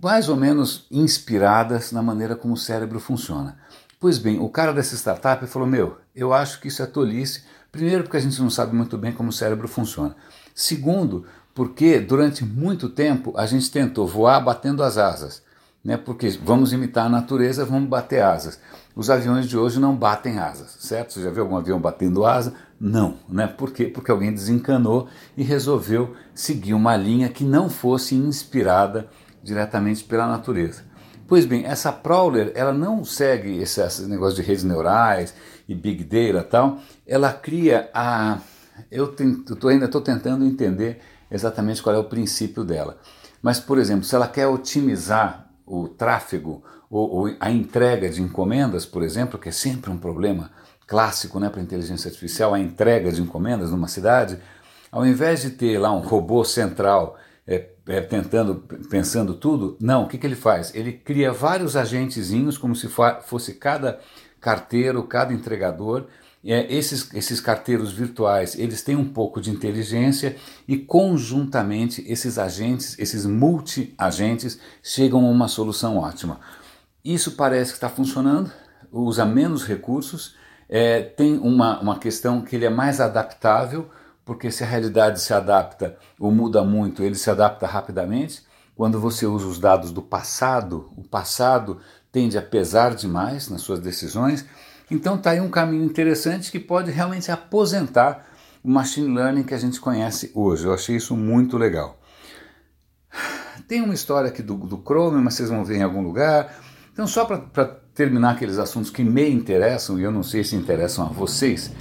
mais 0.01 0.29
ou 0.29 0.35
menos 0.35 0.85
inspiradas 0.89 1.91
na 1.91 2.01
maneira 2.01 2.35
como 2.35 2.53
o 2.53 2.57
cérebro 2.57 2.99
funciona. 2.99 3.57
Pois 3.99 4.17
bem, 4.17 4.39
o 4.39 4.49
cara 4.49 4.73
dessa 4.73 4.95
startup 4.95 5.45
falou: 5.47 5.67
Meu, 5.67 5.97
eu 6.15 6.33
acho 6.33 6.59
que 6.59 6.67
isso 6.67 6.81
é 6.81 6.85
tolice. 6.85 7.43
Primeiro, 7.71 8.03
porque 8.03 8.17
a 8.17 8.21
gente 8.21 8.41
não 8.41 8.49
sabe 8.49 8.75
muito 8.75 8.97
bem 8.97 9.11
como 9.11 9.29
o 9.29 9.33
cérebro 9.33 9.67
funciona. 9.67 10.15
Segundo, 10.53 11.25
porque 11.53 11.99
durante 11.99 12.43
muito 12.45 12.89
tempo 12.89 13.33
a 13.37 13.45
gente 13.45 13.71
tentou 13.71 14.07
voar 14.07 14.39
batendo 14.39 14.83
as 14.83 14.97
asas. 14.97 15.44
Né? 15.85 15.97
Porque 15.97 16.27
vamos 16.43 16.73
imitar 16.73 17.05
a 17.05 17.09
natureza, 17.09 17.63
vamos 17.63 17.87
bater 17.87 18.23
asas. 18.23 18.59
Os 18.95 19.11
aviões 19.11 19.47
de 19.47 19.55
hoje 19.55 19.79
não 19.79 19.95
batem 19.95 20.39
asas, 20.39 20.77
certo? 20.79 21.13
Você 21.13 21.21
já 21.21 21.29
viu 21.29 21.43
algum 21.43 21.55
avião 21.55 21.79
batendo 21.79 22.25
asa? 22.25 22.55
Não, 22.79 23.17
né? 23.29 23.45
Por 23.45 23.71
quê? 23.71 23.85
Porque 23.85 24.09
alguém 24.09 24.33
desencanou 24.33 25.07
e 25.37 25.43
resolveu 25.43 26.15
seguir 26.33 26.73
uma 26.73 26.97
linha 26.97 27.29
que 27.29 27.43
não 27.43 27.69
fosse 27.69 28.15
inspirada 28.15 29.07
diretamente 29.43 30.03
pela 30.03 30.27
natureza. 30.27 30.81
Pois 31.27 31.45
bem, 31.45 31.65
essa 31.65 31.91
Prowler, 31.91 32.51
ela 32.55 32.73
não 32.73 33.03
segue 33.03 33.59
esse, 33.59 33.79
esse 33.79 34.07
negócio 34.07 34.37
de 34.37 34.41
redes 34.41 34.63
neurais 34.63 35.35
e 35.67 35.75
Big 35.75 36.03
Data 36.03 36.47
e 36.47 36.49
tal, 36.49 36.79
ela 37.05 37.31
cria 37.31 37.91
a... 37.93 38.39
Eu, 38.89 39.07
tento, 39.09 39.57
eu 39.61 39.69
ainda 39.69 39.85
estou 39.85 40.01
tentando 40.01 40.45
entender 40.45 40.99
exatamente 41.29 41.81
qual 41.81 41.95
é 41.95 41.99
o 41.99 42.03
princípio 42.05 42.63
dela. 42.63 42.97
Mas, 43.41 43.59
por 43.59 43.77
exemplo, 43.77 44.03
se 44.03 44.15
ela 44.15 44.27
quer 44.27 44.47
otimizar 44.47 45.44
o 45.65 45.87
tráfego 45.87 46.63
ou, 46.89 47.09
ou 47.09 47.35
a 47.39 47.51
entrega 47.51 48.09
de 48.09 48.21
encomendas, 48.21 48.85
por 48.85 49.03
exemplo, 49.03 49.39
que 49.39 49.49
é 49.49 49.51
sempre 49.51 49.89
um 49.89 49.97
problema 49.97 50.51
clássico 50.87 51.39
né, 51.39 51.49
para 51.49 51.59
a 51.59 51.63
inteligência 51.63 52.09
artificial, 52.09 52.53
a 52.53 52.59
entrega 52.59 53.11
de 53.11 53.21
encomendas 53.21 53.71
numa 53.71 53.87
cidade, 53.87 54.39
ao 54.91 55.05
invés 55.05 55.41
de 55.41 55.51
ter 55.51 55.77
lá 55.79 55.91
um 55.91 55.99
robô 55.99 56.43
central 56.43 57.17
é, 57.47 57.69
é, 57.87 58.01
tentando, 58.01 58.55
pensando 58.89 59.33
tudo. 59.33 59.77
Não, 59.79 60.03
o 60.03 60.07
que, 60.07 60.17
que 60.17 60.25
ele 60.25 60.35
faz? 60.35 60.73
Ele 60.73 60.93
cria 60.93 61.31
vários 61.31 61.75
agentezinhos, 61.75 62.57
como 62.57 62.75
se 62.75 62.87
fosse 63.23 63.53
cada 63.53 63.99
carteiro, 64.39 65.03
cada 65.03 65.33
entregador. 65.33 66.05
É, 66.45 66.71
esses, 66.71 67.11
esses 67.15 67.41
carteiros 67.41 67.91
virtuais, 67.91 68.55
eles 68.57 68.83
têm 68.83 68.95
um 68.95 69.11
pouco 69.11 69.41
de 69.41 69.49
inteligência 69.49 70.35
e 70.67 70.77
conjuntamente 70.77 72.05
esses 72.07 72.37
agentes, 72.37 72.97
esses 72.99 73.25
multi-agentes, 73.25 74.59
chegam 74.83 75.25
a 75.25 75.29
uma 75.29 75.47
solução 75.47 75.97
ótima. 75.97 76.39
Isso 77.03 77.31
parece 77.31 77.71
que 77.71 77.77
está 77.77 77.89
funcionando, 77.89 78.51
usa 78.91 79.25
menos 79.25 79.65
recursos, 79.65 80.35
é, 80.69 81.01
tem 81.01 81.37
uma, 81.37 81.79
uma 81.79 81.97
questão 81.97 82.41
que 82.41 82.55
ele 82.55 82.65
é 82.65 82.69
mais 82.69 83.01
adaptável, 83.01 83.89
porque 84.23 84.51
se 84.51 84.63
a 84.63 84.67
realidade 84.67 85.21
se 85.21 85.33
adapta 85.33 85.97
ou 86.19 86.31
muda 86.31 86.63
muito, 86.63 87.03
ele 87.03 87.15
se 87.15 87.29
adapta 87.29 87.65
rapidamente. 87.65 88.43
Quando 88.75 88.99
você 88.99 89.25
usa 89.25 89.47
os 89.47 89.59
dados 89.59 89.91
do 89.91 90.01
passado, 90.01 90.91
o 90.97 91.03
passado 91.03 91.79
tende 92.11 92.37
a 92.37 92.41
pesar 92.41 92.95
demais 92.95 93.49
nas 93.49 93.61
suas 93.61 93.79
decisões. 93.79 94.45
Então 94.89 95.15
está 95.15 95.31
aí 95.31 95.41
um 95.41 95.49
caminho 95.49 95.83
interessante 95.83 96.51
que 96.51 96.59
pode 96.59 96.91
realmente 96.91 97.31
aposentar 97.31 98.27
o 98.63 98.69
machine 98.69 99.13
learning 99.13 99.43
que 99.43 99.53
a 99.53 99.57
gente 99.57 99.79
conhece 99.79 100.31
hoje. 100.33 100.65
Eu 100.65 100.73
achei 100.73 100.95
isso 100.95 101.15
muito 101.15 101.57
legal. 101.57 101.99
Tem 103.67 103.81
uma 103.81 103.93
história 103.93 104.29
aqui 104.29 104.43
do, 104.43 104.55
do 104.55 104.77
Chrome, 104.77 105.21
mas 105.21 105.35
vocês 105.35 105.49
vão 105.49 105.63
ver 105.63 105.77
em 105.77 105.83
algum 105.83 106.01
lugar. 106.01 106.55
Então, 106.93 107.07
só 107.07 107.25
para 107.25 107.65
terminar 107.93 108.31
aqueles 108.31 108.57
assuntos 108.57 108.89
que 108.89 109.03
me 109.03 109.29
interessam, 109.29 109.99
e 109.99 110.03
eu 110.03 110.11
não 110.11 110.23
sei 110.23 110.43
se 110.43 110.55
interessam 110.55 111.05
a 111.05 111.09
vocês, 111.09 111.71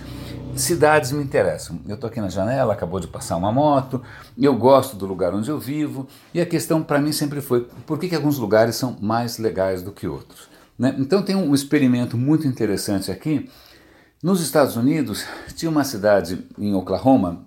cidades 0.56 1.12
me 1.12 1.22
interessam. 1.22 1.80
Eu 1.86 1.94
estou 1.94 2.08
aqui 2.08 2.20
na 2.20 2.28
janela, 2.28 2.72
acabou 2.72 3.00
de 3.00 3.06
passar 3.06 3.36
uma 3.36 3.52
moto, 3.52 4.02
eu 4.36 4.54
gosto 4.54 4.96
do 4.96 5.06
lugar 5.06 5.34
onde 5.34 5.50
eu 5.50 5.58
vivo, 5.58 6.08
e 6.32 6.40
a 6.40 6.46
questão 6.46 6.82
para 6.82 7.00
mim 7.00 7.12
sempre 7.12 7.40
foi 7.40 7.68
por 7.86 7.98
que, 7.98 8.08
que 8.08 8.14
alguns 8.14 8.38
lugares 8.38 8.76
são 8.76 8.96
mais 9.00 9.38
legais 9.38 9.82
do 9.82 9.92
que 9.92 10.06
outros. 10.06 10.53
Né? 10.78 10.94
Então 10.98 11.22
tem 11.22 11.36
um 11.36 11.54
experimento 11.54 12.16
muito 12.16 12.46
interessante 12.46 13.10
aqui. 13.10 13.48
Nos 14.22 14.40
Estados 14.40 14.76
Unidos, 14.76 15.24
tinha 15.54 15.70
uma 15.70 15.84
cidade 15.84 16.46
em 16.58 16.74
Oklahoma 16.74 17.44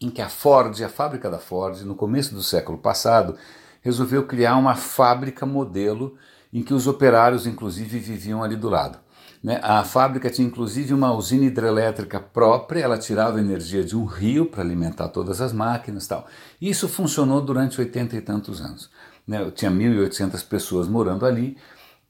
em 0.00 0.10
que 0.10 0.22
a 0.22 0.28
Ford, 0.28 0.82
a 0.82 0.88
fábrica 0.88 1.30
da 1.30 1.38
Ford, 1.38 1.82
no 1.82 1.94
começo 1.94 2.34
do 2.34 2.42
século 2.42 2.78
passado, 2.78 3.36
resolveu 3.82 4.26
criar 4.26 4.56
uma 4.56 4.74
fábrica 4.74 5.44
modelo 5.44 6.16
em 6.52 6.62
que 6.62 6.74
os 6.74 6.86
operários, 6.86 7.46
inclusive, 7.46 7.98
viviam 7.98 8.42
ali 8.42 8.56
do 8.56 8.68
lado. 8.68 8.98
Né? 9.42 9.58
A 9.62 9.82
fábrica 9.84 10.28
tinha 10.28 10.46
inclusive 10.46 10.92
uma 10.92 11.12
usina 11.12 11.44
hidrelétrica 11.44 12.20
própria, 12.20 12.80
ela 12.80 12.98
tirava 12.98 13.40
energia 13.40 13.82
de 13.82 13.96
um 13.96 14.04
rio 14.04 14.46
para 14.46 14.62
alimentar 14.62 15.08
todas 15.08 15.40
as 15.40 15.52
máquinas 15.52 16.06
tal. 16.06 16.26
E 16.60 16.68
isso 16.68 16.88
funcionou 16.88 17.40
durante 17.40 17.80
oitenta 17.80 18.16
e 18.16 18.20
tantos 18.20 18.60
anos. 18.60 18.90
Né? 19.26 19.50
Tinha 19.52 19.70
1.800 19.70 20.46
pessoas 20.46 20.88
morando 20.88 21.24
ali 21.24 21.56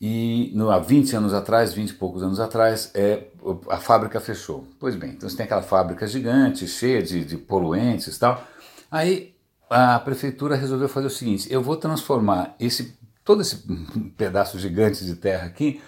e 0.01 0.51
no, 0.55 0.71
há 0.71 0.79
20 0.79 1.15
anos 1.15 1.35
atrás, 1.35 1.75
20 1.75 1.91
e 1.91 1.95
poucos 1.95 2.23
anos 2.23 2.41
atrás, 2.41 2.91
é, 2.95 3.27
a 3.69 3.77
fábrica 3.77 4.19
fechou. 4.19 4.67
Pois 4.79 4.97
bem, 4.97 5.11
então 5.11 5.29
você 5.29 5.37
tem 5.37 5.45
aquela 5.45 5.63
fábrica 5.63 6.07
gigante, 6.07 6.67
cheia 6.67 7.03
de, 7.03 7.23
de 7.25 7.37
poluentes 7.37 8.17
e 8.17 8.19
tal. 8.19 8.43
Aí 8.91 9.35
a 9.69 9.99
prefeitura 9.99 10.57
resolveu 10.57 10.89
fazer 10.89 11.07
o 11.07 11.11
seguinte: 11.11 11.53
eu 11.53 11.63
vou 11.63 11.77
transformar 11.77 12.55
esse 12.59 12.99
todo 13.25 13.43
esse 13.43 13.65
pedaço 14.17 14.59
gigante 14.59 15.05
de 15.05 15.15
terra 15.17 15.47
aqui 15.47 15.81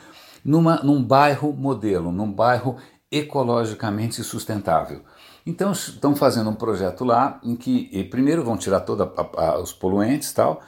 numa, 0.45 0.77
num 0.83 1.03
bairro 1.03 1.53
modelo, 1.53 2.13
num 2.13 2.31
bairro 2.31 2.77
ecologicamente 3.11 4.23
sustentável. 4.23 5.03
Então 5.47 5.73
estão 5.73 6.15
fazendo 6.15 6.51
um 6.51 6.55
projeto 6.55 7.05
lá 7.05 7.41
em 7.43 7.57
que 7.57 8.05
primeiro 8.05 8.45
vão 8.45 8.57
tirar 8.57 8.81
todos 8.81 9.09
os 9.61 9.73
poluentes 9.73 10.33
tal, 10.33 10.63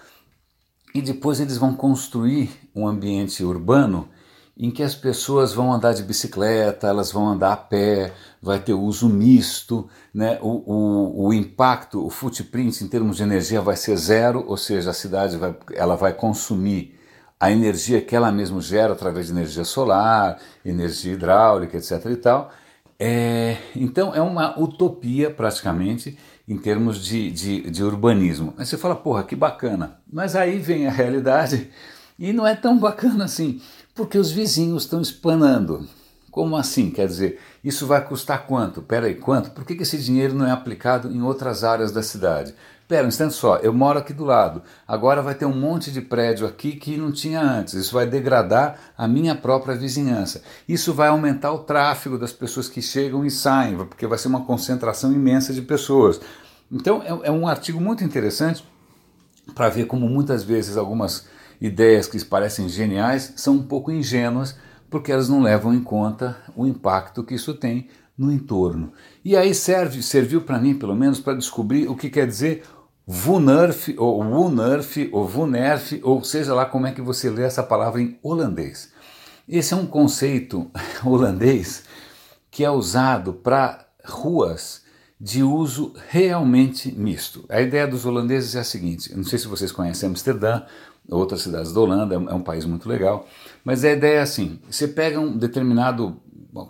e 0.95 1.03
depois 1.03 1.41
eles 1.41 1.59
vão 1.59 1.75
construir 1.75 2.51
um 2.75 2.87
ambiente 2.87 3.43
urbano 3.43 4.09
em 4.57 4.71
que 4.71 4.85
as 4.85 4.95
pessoas 4.95 5.53
vão 5.53 5.73
andar 5.73 5.93
de 5.95 6.05
bicicleta, 6.05 6.87
elas 6.87 7.11
vão 7.11 7.29
andar 7.29 7.53
a 7.53 7.57
pé, 7.57 8.13
vai 8.41 8.61
ter 8.61 8.73
uso 8.73 9.09
misto, 9.09 9.89
né? 10.15 10.39
o, 10.41 10.63
o, 10.73 11.27
o 11.27 11.35
impacto, 11.35 12.07
o 12.07 12.09
footprint 12.09 12.81
em 12.81 12.87
termos 12.87 13.17
de 13.17 13.25
energia 13.25 13.61
vai 13.61 13.77
ser 13.77 13.97
zero, 13.97 14.45
ou 14.47 14.57
seja, 14.57 14.91
a 14.91 14.95
cidade 14.95 15.37
vai, 15.37 15.57
ela 15.75 15.97
vai 15.97 16.13
consumir 16.13 16.97
a 17.41 17.51
energia 17.51 18.01
que 18.01 18.15
ela 18.15 18.31
mesma 18.31 18.61
gera 18.61 18.93
através 18.93 19.27
de 19.27 19.33
energia 19.33 19.65
solar, 19.65 20.39
energia 20.65 21.15
hidráulica, 21.15 21.77
etc. 21.77 22.07
e 22.07 22.17
tal. 22.17 22.53
É, 22.97 23.57
então 23.75 24.15
é 24.15 24.23
uma 24.23 24.57
utopia 24.59 25.29
praticamente 25.29 26.17
em 26.47 26.57
termos 26.57 27.05
de, 27.05 27.31
de, 27.31 27.71
de 27.71 27.83
urbanismo. 27.83 28.55
Aí 28.59 28.67
você 28.67 28.77
fala, 28.77 28.95
porra, 28.95 29.25
que 29.25 29.35
bacana. 29.35 29.99
Mas 30.13 30.37
aí 30.37 30.59
vem 30.59 30.87
a 30.87 30.91
realidade 30.91 31.71
e 32.19 32.33
não 32.33 32.47
é 32.47 32.55
tão 32.55 32.79
bacana 32.79 33.25
assim, 33.25 33.61
porque 33.95 34.19
os 34.19 34.31
vizinhos 34.31 34.85
estão 34.85 35.01
espanando. 35.01 35.89
Como 36.35 36.57
assim? 36.57 36.91
Quer 36.91 37.07
dizer, 37.07 37.41
isso 37.62 37.87
vai 37.87 38.05
custar 38.05 38.45
quanto? 38.45 38.83
Peraí, 38.83 39.14
quanto? 39.14 39.53
Por 39.53 39.64
que, 39.64 39.76
que 39.76 39.85
esse 39.85 39.97
dinheiro 39.97 40.35
não 40.35 40.45
é 40.45 40.50
aplicado 40.50 41.09
em 41.12 41.23
outras 41.23 41.62
áreas 41.62 41.93
da 41.93 42.03
cidade? 42.03 42.53
Pera 42.88 43.05
um 43.05 43.09
instante 43.09 43.35
só, 43.35 43.59
eu 43.59 43.73
moro 43.73 44.00
aqui 44.00 44.12
do 44.12 44.25
lado, 44.25 44.61
agora 44.87 45.23
vai 45.23 45.37
ter 45.37 45.45
um 45.45 45.55
monte 45.55 45.93
de 45.93 46.00
prédio 46.00 46.45
aqui 46.45 46.73
que 46.73 46.97
não 46.97 47.12
tinha 47.12 47.41
antes, 47.41 47.75
isso 47.75 47.95
vai 47.95 48.05
degradar 48.05 48.77
a 48.99 49.07
minha 49.07 49.37
própria 49.37 49.77
vizinhança. 49.77 50.42
Isso 50.68 50.92
vai 50.92 51.07
aumentar 51.07 51.53
o 51.53 51.61
tráfego 51.61 52.18
das 52.18 52.33
pessoas 52.33 52.68
que 52.68 52.83
chegam 52.83 53.25
e 53.25 53.31
saem, 53.31 53.77
porque 53.77 54.05
vai 54.05 54.18
ser 54.18 54.27
uma 54.27 54.44
concentração 54.44 55.12
imensa 55.12 55.53
de 55.53 55.62
pessoas. 55.62 56.20
Então 56.68 57.01
é, 57.01 57.29
é 57.29 57.31
um 57.31 57.47
artigo 57.47 57.81
muito 57.81 58.03
interessante 58.03 58.64
para 59.55 59.68
ver 59.68 59.87
como 59.87 60.09
muitas 60.09 60.42
vezes 60.42 60.77
algumas 60.77 61.29
ideias 61.61 62.09
que 62.09 62.23
parecem 62.25 62.68
geniais 62.68 63.35
são 63.37 63.55
um 63.55 63.62
pouco 63.62 63.92
ingênuas 63.92 64.57
porque 64.90 65.12
elas 65.12 65.29
não 65.29 65.42
levam 65.42 65.75
em 65.75 65.83
conta 65.83 66.37
o 66.57 66.66
impacto 66.66 67.25
que 67.25 67.35
isso 67.35 67.55
tem 67.55 67.88
no 68.16 68.33
entorno. 68.33 68.92
E 69.25 69.37
aí 69.37 69.55
serve, 69.55 70.03
serviu 70.03 70.42
para 70.42 70.59
mim, 70.59 70.75
pelo 70.75 70.94
menos, 70.94 71.20
para 71.20 71.35
descobrir 71.35 71.88
o 71.88 71.97
que 71.97 72.09
quer 72.09 72.27
dizer 72.27 72.62
VUNERF, 73.07 73.94
ou 73.99 74.23
WUNERF, 74.23 75.11
ou 75.12 75.27
VUNERF, 75.27 76.01
ou 76.03 76.25
seja 76.25 76.55
lá 76.55 76.64
como 76.64 76.87
é 76.87 76.92
que 76.92 77.03
você 77.03 77.29
lê 77.29 77.42
essa 77.42 77.62
palavra 77.62 78.01
em 78.01 78.18
holandês. 78.23 78.92
Esse 79.49 79.75
é 79.75 79.77
um 79.77 79.87
conceito 79.87 80.70
holandês 81.05 81.85
que 82.51 82.64
é 82.64 82.70
usado 82.70 83.35
para 83.35 83.87
ruas 84.05 84.83
de 85.20 85.42
uso 85.42 85.92
realmente 86.09 86.92
misto. 86.92 87.44
A 87.49 87.61
ideia 87.61 87.87
dos 87.87 88.07
holandeses 88.07 88.55
é 88.55 88.61
a 88.61 88.64
seguinte: 88.64 89.14
não 89.14 89.25
sei 89.25 89.38
se 89.38 89.49
vocês 89.49 89.73
conhecem 89.73 90.09
Amsterdã, 90.09 90.62
outras 91.11 91.43
cidades 91.43 91.73
da 91.73 91.81
Holanda, 91.81 92.14
é 92.14 92.19
um 92.19 92.40
é 92.40 92.43
país 92.43 92.64
muito 92.64 92.88
legal, 92.88 93.27
mas 93.64 93.85
a 93.85 93.90
ideia 93.90 94.19
é 94.19 94.23
assim: 94.23 94.59
você 94.71 94.88
pega 94.88 95.21
um 95.21 95.37
determinado 95.37 96.17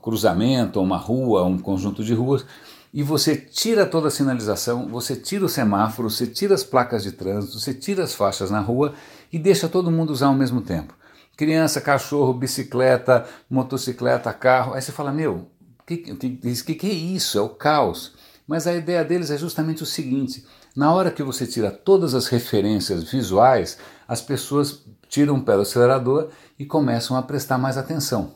cruzamento, 0.03 0.81
uma 0.81 0.97
rua, 0.97 1.45
um 1.45 1.59
conjunto 1.59 2.03
de 2.03 2.15
ruas, 2.15 2.45
e 2.93 3.03
você 3.03 3.37
tira 3.37 3.85
toda 3.85 4.09
a 4.09 4.11
sinalização, 4.11 4.89
você 4.89 5.17
tira 5.17 5.45
o 5.45 5.49
semáforo, 5.49 6.09
você 6.09 6.27
tira 6.27 6.55
as 6.55 6.63
placas 6.63 7.03
de 7.03 7.13
trânsito, 7.13 7.59
você 7.59 7.75
tira 7.75 8.05
as 8.05 8.15
faixas 8.15 8.51
na 8.51 8.61
rua 8.61 8.95
e 9.33 9.39
deixa 9.39 9.69
todo 9.69 9.91
mundo 9.91 10.11
usar 10.11 10.29
ao 10.29 10.35
mesmo 10.35 10.61
tempo. 10.61 10.95
Criança, 11.37 11.81
cachorro, 11.81 12.33
bicicleta, 12.33 13.27
motocicleta, 13.51 14.33
carro. 14.33 14.75
Aí 14.75 14.81
você 14.81 14.93
fala, 14.93 15.11
meu, 15.11 15.49
o 15.81 15.83
que, 15.85 15.97
que, 15.97 16.75
que 16.77 16.87
é 16.87 16.93
isso? 16.93 17.37
É 17.37 17.41
o 17.41 17.49
caos. 17.49 18.13
Mas 18.47 18.67
a 18.67 18.75
ideia 18.75 19.05
deles 19.05 19.31
é 19.31 19.39
justamente 19.39 19.83
o 19.83 19.87
seguinte: 19.87 20.45
na 20.77 20.93
hora 20.93 21.11
que 21.11 21.23
você 21.23 21.47
tira 21.47 21.71
todas 21.71 22.15
as 22.15 22.27
referências 22.27 23.05
visuais, 23.05 23.79
as 24.07 24.21
pessoas 24.21 24.85
tiram 25.09 25.37
o 25.37 25.43
pé 25.43 25.55
do 25.55 25.63
acelerador 25.63 26.29
e 26.59 26.65
começam 26.65 27.17
a 27.17 27.23
prestar 27.23 27.59
mais 27.59 27.79
atenção. 27.79 28.35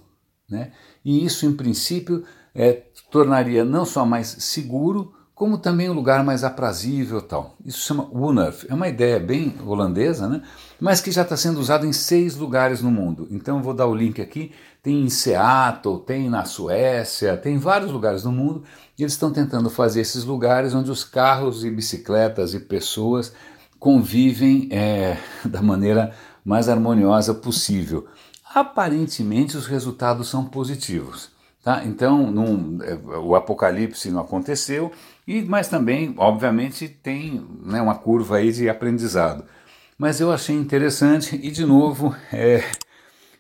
Né? 0.49 0.73
E 1.05 1.25
isso, 1.25 1.45
em 1.45 1.55
princípio, 1.55 2.25
é, 2.55 2.85
tornaria 3.11 3.65
não 3.65 3.85
só 3.85 4.07
mais 4.07 4.29
seguro, 4.41 5.13
como 5.35 5.59
também 5.59 5.89
um 5.89 5.93
lugar 5.93 6.25
mais 6.25 6.43
aprazível 6.43 7.23
tal. 7.23 7.55
Isso 7.65 7.79
se 7.79 7.87
chama 7.87 8.09
Wunurf. 8.13 8.67
É 8.69 8.75
uma 8.75 8.89
ideia 8.89 9.21
bem 9.21 9.55
holandesa, 9.65 10.29
né? 10.29 10.43
mas 10.81 11.01
que 11.01 11.13
já 11.13 11.23
está 11.23 11.37
sendo 11.37 11.61
usado 11.61 11.87
em 11.87 11.93
seis 11.93 12.35
lugares 12.35 12.83
no 12.83 12.91
mundo. 12.91 13.29
Então 13.31 13.63
vou 13.63 13.75
dar 13.75 13.87
o 13.87 13.95
link 13.95 14.21
aqui. 14.21 14.53
Tem 14.89 15.03
em 15.03 15.11
Seattle, 15.11 15.99
tem 15.99 16.31
na 16.31 16.47
Suécia, 16.47 17.37
tem 17.37 17.59
vários 17.59 17.93
lugares 17.93 18.25
no 18.25 18.33
mundo. 18.33 18.65
E 18.99 19.03
eles 19.03 19.13
estão 19.13 19.31
tentando 19.31 19.69
fazer 19.69 20.01
esses 20.01 20.25
lugares 20.25 20.75
onde 20.75 20.91
os 20.91 21.05
carros 21.05 21.63
e 21.63 21.71
bicicletas 21.71 22.55
e 22.55 22.61
pessoas 22.61 23.31
convivem 23.79 24.67
é, 24.73 25.19
da 25.45 25.61
maneira 25.61 26.15
mais 26.43 26.71
harmoniosa 26.71 27.35
possível. 27.35 28.07
Aparentemente 28.55 29.59
os 29.59 29.67
resultados 29.67 30.27
são 30.31 30.47
positivos. 30.47 31.33
Tá? 31.63 31.85
Então, 31.85 32.31
num, 32.31 32.79
é, 32.83 32.95
o 33.19 33.37
apocalipse 33.37 34.11
não 34.11 34.23
aconteceu, 34.23 34.91
e, 35.27 35.43
mas 35.43 35.69
também, 35.69 36.15
obviamente, 36.17 36.89
tem 36.89 37.47
né, 37.63 37.83
uma 37.83 37.97
curva 37.97 38.39
aí 38.39 38.51
de 38.51 38.71
aprendizado. 38.71 39.45
Mas 39.99 40.19
eu 40.19 40.33
achei 40.33 40.57
interessante 40.57 41.39
e, 41.43 41.51
de 41.51 41.67
novo, 41.67 42.17
é, 42.33 42.65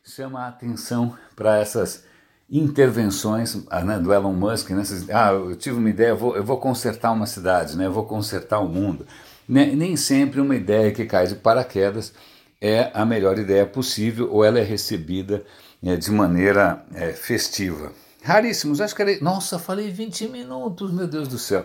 chama 0.09 0.40
a 0.40 0.49
atenção 0.49 1.14
para 1.37 1.59
essas 1.59 2.05
intervenções 2.51 3.59
ah, 3.71 3.85
né, 3.85 3.99
do 3.99 4.12
Elon 4.12 4.33
Musk. 4.33 4.71
Né, 4.71 4.83
ah, 5.12 5.33
eu 5.33 5.55
tive 5.55 5.77
uma 5.77 5.90
ideia, 5.90 6.09
eu 6.09 6.16
vou, 6.16 6.35
eu 6.35 6.42
vou 6.42 6.57
consertar 6.57 7.12
uma 7.12 7.27
cidade, 7.27 7.77
né, 7.77 7.87
eu 7.87 7.92
vou 7.92 8.05
consertar 8.05 8.59
o 8.61 8.68
mundo. 8.68 9.07
Nem, 9.47 9.77
nem 9.77 9.97
sempre 9.97 10.40
uma 10.40 10.57
ideia 10.57 10.92
que 10.92 11.05
cai 11.05 11.27
de 11.27 11.35
paraquedas 11.35 12.12
é 12.61 12.90
a 12.94 13.05
melhor 13.05 13.38
ideia 13.38 13.66
possível 13.66 14.33
ou 14.33 14.44
ela 14.44 14.59
é 14.59 14.62
recebida 14.62 15.44
é, 15.83 15.97
de 15.97 16.11
maneira 16.11 16.85
é, 16.94 17.12
festiva. 17.12 17.92
Raríssimos, 18.23 18.81
acho 18.81 18.97
que 18.97 19.03
era. 19.03 19.21
Nossa, 19.21 19.59
falei 19.59 19.90
20 19.90 20.29
minutos, 20.29 20.92
meu 20.92 21.07
Deus 21.07 21.29
do 21.29 21.38
céu. 21.38 21.64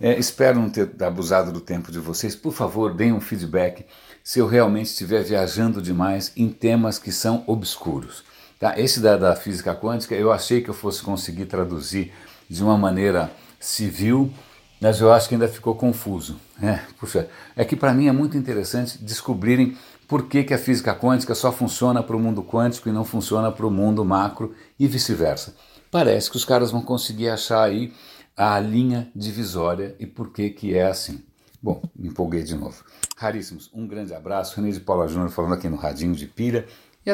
É, 0.00 0.16
espero 0.18 0.60
não 0.60 0.70
ter 0.70 0.90
abusado 1.02 1.50
do 1.50 1.60
tempo 1.60 1.90
de 1.90 1.98
vocês. 1.98 2.36
Por 2.36 2.52
favor, 2.52 2.94
deem 2.94 3.12
um 3.12 3.20
feedback 3.20 3.84
se 4.22 4.38
eu 4.38 4.46
realmente 4.46 4.86
estiver 4.86 5.24
viajando 5.24 5.82
demais 5.82 6.32
em 6.36 6.48
temas 6.48 6.98
que 6.98 7.10
são 7.10 7.42
obscuros. 7.46 8.22
Tá? 8.60 8.78
Esse 8.78 9.00
da, 9.00 9.16
da 9.16 9.34
física 9.34 9.74
quântica 9.74 10.14
eu 10.14 10.30
achei 10.30 10.60
que 10.60 10.68
eu 10.68 10.74
fosse 10.74 11.02
conseguir 11.02 11.46
traduzir 11.46 12.12
de 12.48 12.62
uma 12.62 12.78
maneira 12.78 13.30
civil, 13.58 14.32
mas 14.80 15.00
eu 15.00 15.12
acho 15.12 15.28
que 15.28 15.34
ainda 15.34 15.48
ficou 15.48 15.74
confuso. 15.74 16.38
É, 16.62 16.80
puxa, 16.98 17.28
é 17.56 17.64
que 17.64 17.74
para 17.74 17.92
mim 17.92 18.06
é 18.06 18.12
muito 18.12 18.36
interessante 18.36 18.98
descobrirem 18.98 19.76
por 20.06 20.26
que, 20.26 20.44
que 20.44 20.54
a 20.54 20.58
física 20.58 20.94
quântica 20.94 21.34
só 21.34 21.50
funciona 21.52 22.02
para 22.02 22.16
o 22.16 22.20
mundo 22.20 22.42
quântico 22.42 22.88
e 22.88 22.92
não 22.92 23.04
funciona 23.04 23.50
para 23.50 23.66
o 23.66 23.70
mundo 23.70 24.04
macro 24.04 24.54
e 24.78 24.86
vice-versa 24.86 25.54
parece 25.90 26.30
que 26.30 26.36
os 26.36 26.44
caras 26.44 26.70
vão 26.70 26.82
conseguir 26.82 27.28
achar 27.28 27.62
aí 27.62 27.92
a 28.38 28.60
linha 28.60 29.10
divisória 29.16 29.96
e 29.98 30.06
por 30.06 30.32
que, 30.32 30.50
que 30.50 30.76
é 30.76 30.86
assim. 30.86 31.24
Bom, 31.60 31.82
me 31.96 32.06
empolguei 32.06 32.44
de 32.44 32.54
novo. 32.54 32.84
Raríssimos, 33.16 33.68
um 33.74 33.84
grande 33.84 34.14
abraço. 34.14 34.54
René 34.54 34.70
de 34.70 34.78
Paula 34.78 35.08
Júnior 35.08 35.28
falando 35.30 35.54
aqui 35.54 35.68
no 35.68 35.74
Radinho 35.74 36.14
de 36.14 36.28
Pilha. 36.28 36.64